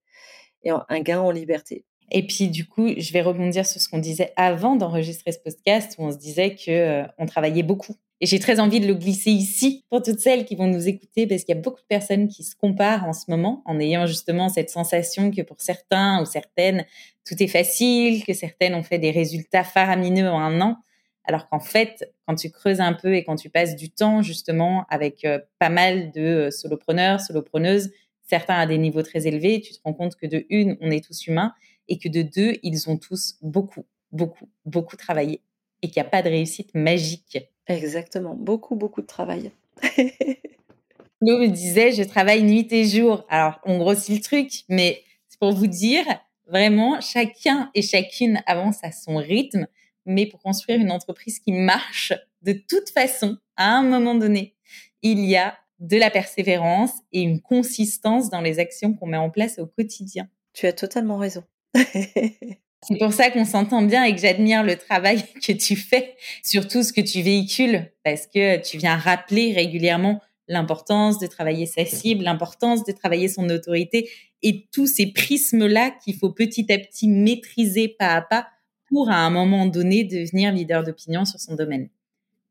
[0.64, 1.86] et un gain en liberté.
[2.12, 5.96] Et puis, du coup, je vais rebondir sur ce qu'on disait avant d'enregistrer ce podcast,
[5.98, 7.96] où on se disait que euh, on travaillait beaucoup.
[8.20, 11.26] Et j'ai très envie de le glisser ici pour toutes celles qui vont nous écouter,
[11.26, 14.06] parce qu'il y a beaucoup de personnes qui se comparent en ce moment, en ayant
[14.06, 16.86] justement cette sensation que pour certains ou certaines,
[17.26, 20.78] tout est facile, que certaines ont fait des résultats faramineux en un an.
[21.24, 24.86] Alors qu'en fait, quand tu creuses un peu et quand tu passes du temps justement
[24.90, 27.92] avec euh, pas mal de euh, solopreneurs, solopreneuses,
[28.28, 31.04] certains à des niveaux très élevés, tu te rends compte que de une, on est
[31.04, 31.54] tous humains
[31.92, 33.84] et que de deux, ils ont tous beaucoup,
[34.14, 35.42] beaucoup, beaucoup travaillé
[35.82, 37.38] et qu'il n'y a pas de réussite magique.
[37.68, 39.52] Exactement, beaucoup, beaucoup de travail.
[39.84, 43.26] Flo me disait, je travaille nuit et jour.
[43.28, 46.06] Alors, on grossit le truc, mais c'est pour vous dire,
[46.48, 49.68] vraiment, chacun et chacune avance à son rythme,
[50.06, 54.56] mais pour construire une entreprise qui marche de toute façon, à un moment donné,
[55.02, 59.30] il y a de la persévérance et une consistance dans les actions qu'on met en
[59.30, 60.30] place au quotidien.
[60.54, 61.44] Tu as totalement raison.
[62.84, 66.84] C'est pour ça qu'on s'entend bien et que j'admire le travail que tu fais, surtout
[66.84, 72.24] ce que tu véhicules, parce que tu viens rappeler régulièrement l'importance de travailler sa cible,
[72.24, 74.10] l'importance de travailler son autorité
[74.42, 78.48] et tous ces prismes-là qu'il faut petit à petit maîtriser pas à pas
[78.90, 81.90] pour à un moment donné devenir leader d'opinion sur son domaine.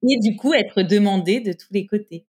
[0.09, 2.25] Et du coup, être demandé de tous les côtés.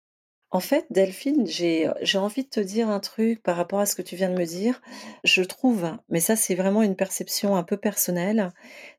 [0.51, 3.95] En fait, Delphine, j'ai, j'ai envie de te dire un truc par rapport à ce
[3.95, 4.81] que tu viens de me dire.
[5.23, 8.53] Je trouve, mais ça c'est vraiment une perception un peu personnelle,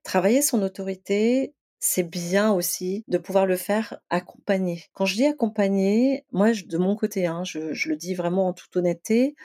[0.04, 4.84] travailler son autorité, c'est bien aussi de pouvoir le faire accompagner.
[4.94, 8.54] Quand je dis accompagner, moi de mon côté, hein, je, je le dis vraiment en
[8.54, 9.36] toute honnêteté,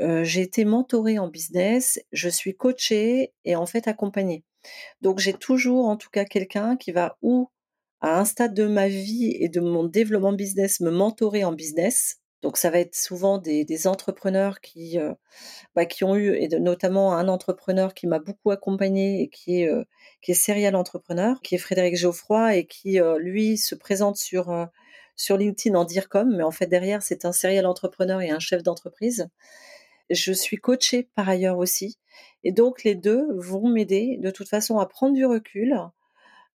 [0.00, 4.44] euh, j'ai été mentorée en business, je suis coachée et en fait accompagnée.
[5.00, 7.50] Donc j'ai toujours en tout cas quelqu'un qui va ou
[8.00, 12.18] à un stade de ma vie et de mon développement business me mentorer en business.
[12.42, 15.14] Donc ça va être souvent des, entrepreneurs qui, euh,
[15.74, 19.68] bah, qui ont eu, et notamment un entrepreneur qui m'a beaucoup accompagné et qui est,
[19.68, 19.84] euh,
[20.22, 24.68] qui est serial entrepreneur, qui est Frédéric Geoffroy et qui, euh, lui, se présente sur,
[25.16, 28.38] sur LinkedIn en dire comme, mais en fait derrière, c'est un serial entrepreneur et un
[28.38, 29.28] chef d'entreprise.
[30.10, 31.98] Je suis coachée par ailleurs aussi.
[32.44, 35.74] Et donc les deux vont m'aider de toute façon à prendre du recul,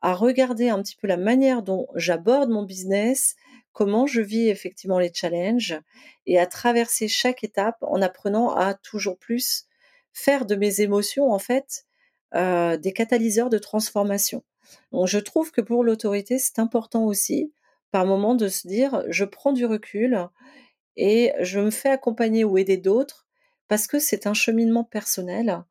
[0.02, 3.36] à regarder un petit peu la manière dont j'aborde mon business,
[3.74, 5.80] comment je vis effectivement les challenges
[6.26, 9.66] et à traverser chaque étape en apprenant à toujours plus
[10.14, 11.86] faire de mes émotions en fait
[12.36, 14.44] euh, des catalyseurs de transformation.
[14.92, 17.54] Donc je trouve que pour l'autorité c'est important aussi
[17.92, 20.28] par moment de se dire je prends du recul
[20.96, 23.28] et je me fais accompagner ou aider d'autres
[23.68, 25.64] parce que c'est un cheminement personnel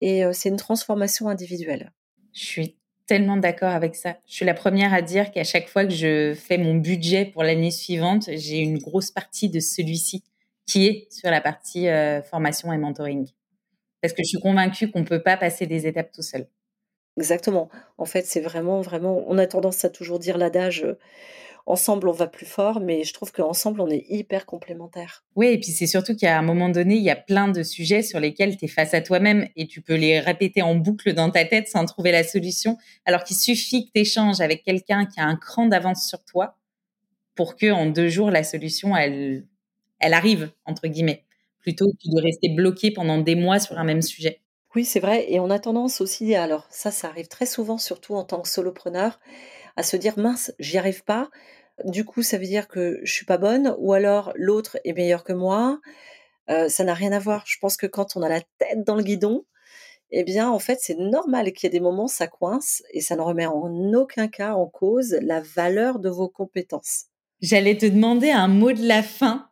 [0.00, 1.92] et euh, c'est une transformation individuelle.
[2.32, 2.79] Je suis
[3.10, 4.18] tellement d'accord avec ça.
[4.28, 7.42] Je suis la première à dire qu'à chaque fois que je fais mon budget pour
[7.42, 10.22] l'année suivante, j'ai une grosse partie de celui-ci
[10.64, 13.26] qui est sur la partie euh, formation et mentoring.
[14.00, 16.46] Parce que je suis convaincue qu'on ne peut pas passer des étapes tout seul.
[17.16, 17.68] Exactement.
[17.98, 20.98] En fait, c'est vraiment, vraiment, on a tendance à toujours dire l'adage euh,
[21.70, 25.24] ensemble on va plus fort, mais je trouve qu'ensemble on est hyper complémentaires.
[25.36, 28.02] Oui, et puis c'est surtout qu'à un moment donné, il y a plein de sujets
[28.02, 31.30] sur lesquels tu es face à toi-même et tu peux les répéter en boucle dans
[31.30, 35.20] ta tête sans trouver la solution, alors qu'il suffit que tu échanges avec quelqu'un qui
[35.20, 36.56] a un cran d'avance sur toi
[37.34, 39.46] pour que en deux jours la solution elle
[39.98, 41.24] elle arrive entre guillemets,
[41.60, 44.40] plutôt que de rester bloqué pendant des mois sur un même sujet.
[44.74, 45.26] Oui, c'est vrai.
[45.32, 48.48] Et on a tendance aussi, alors ça, ça arrive très souvent, surtout en tant que
[48.48, 49.18] solopreneur,
[49.76, 51.28] à se dire mince, j'y arrive pas.
[51.84, 55.24] Du coup, ça veut dire que je suis pas bonne, ou alors l'autre est meilleur
[55.24, 55.80] que moi.
[56.50, 57.44] Euh, ça n'a rien à voir.
[57.46, 59.44] Je pense que quand on a la tête dans le guidon,
[60.10, 63.14] eh bien, en fait, c'est normal qu'il y ait des moments ça coince et ça
[63.14, 67.04] ne remet en aucun cas en cause la valeur de vos compétences.
[67.40, 69.48] J'allais te demander un mot de la fin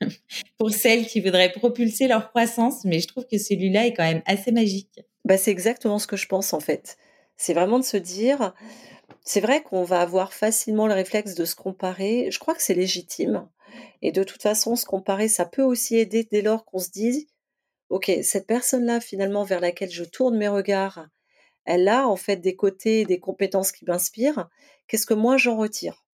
[0.58, 4.22] pour celles qui voudraient propulser leur croissance, mais je trouve que celui-là est quand même
[4.26, 5.00] assez magique.
[5.24, 6.98] Bah, c'est exactement ce que je pense en fait.
[7.36, 8.54] C'est vraiment de se dire,
[9.24, 12.30] c'est vrai qu'on va avoir facilement le réflexe de se comparer.
[12.30, 13.48] Je crois que c'est légitime.
[14.02, 17.28] Et de toute façon, se comparer, ça peut aussi aider dès lors qu'on se dit,
[17.88, 21.06] OK, cette personne-là, finalement, vers laquelle je tourne mes regards,
[21.64, 24.48] elle a en fait des côtés, des compétences qui m'inspirent.
[24.88, 26.04] Qu'est-ce que moi j'en retire?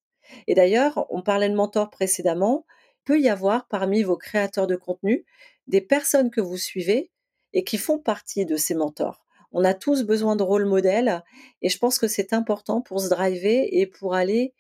[0.47, 2.67] Et d'ailleurs, on parlait de mentor précédemment.
[2.69, 5.25] Il peut y avoir parmi vos créateurs de contenu
[5.67, 7.11] des personnes que vous suivez
[7.55, 9.25] et qui font partie de ces mentors.
[9.53, 11.23] On a tous besoin de rôle modèle
[11.63, 14.55] et je pense que c'est important pour se driver et pour aller,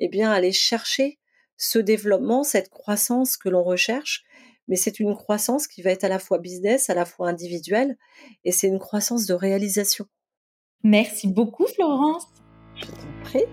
[0.00, 1.18] eh bien, aller chercher
[1.56, 4.24] ce développement, cette croissance que l'on recherche.
[4.68, 7.96] Mais c'est une croissance qui va être à la fois business, à la fois individuelle
[8.44, 10.06] et c'est une croissance de réalisation.
[10.82, 12.26] Merci beaucoup, Florence.
[12.74, 13.44] Je t'en prie.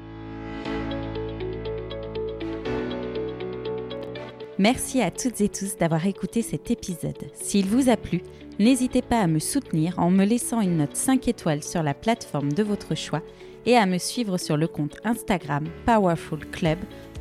[4.60, 7.32] Merci à toutes et tous d'avoir écouté cet épisode.
[7.34, 8.22] S'il vous a plu,
[8.60, 12.52] n'hésitez pas à me soutenir en me laissant une note 5 étoiles sur la plateforme
[12.52, 13.22] de votre choix
[13.66, 16.78] et à me suivre sur le compte Instagram Powerful Club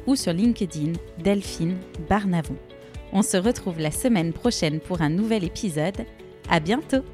[0.09, 1.77] ou sur LinkedIn Delphine
[2.09, 2.57] Barnavon.
[3.13, 6.07] On se retrouve la semaine prochaine pour un nouvel épisode.
[6.51, 7.05] À bientôt!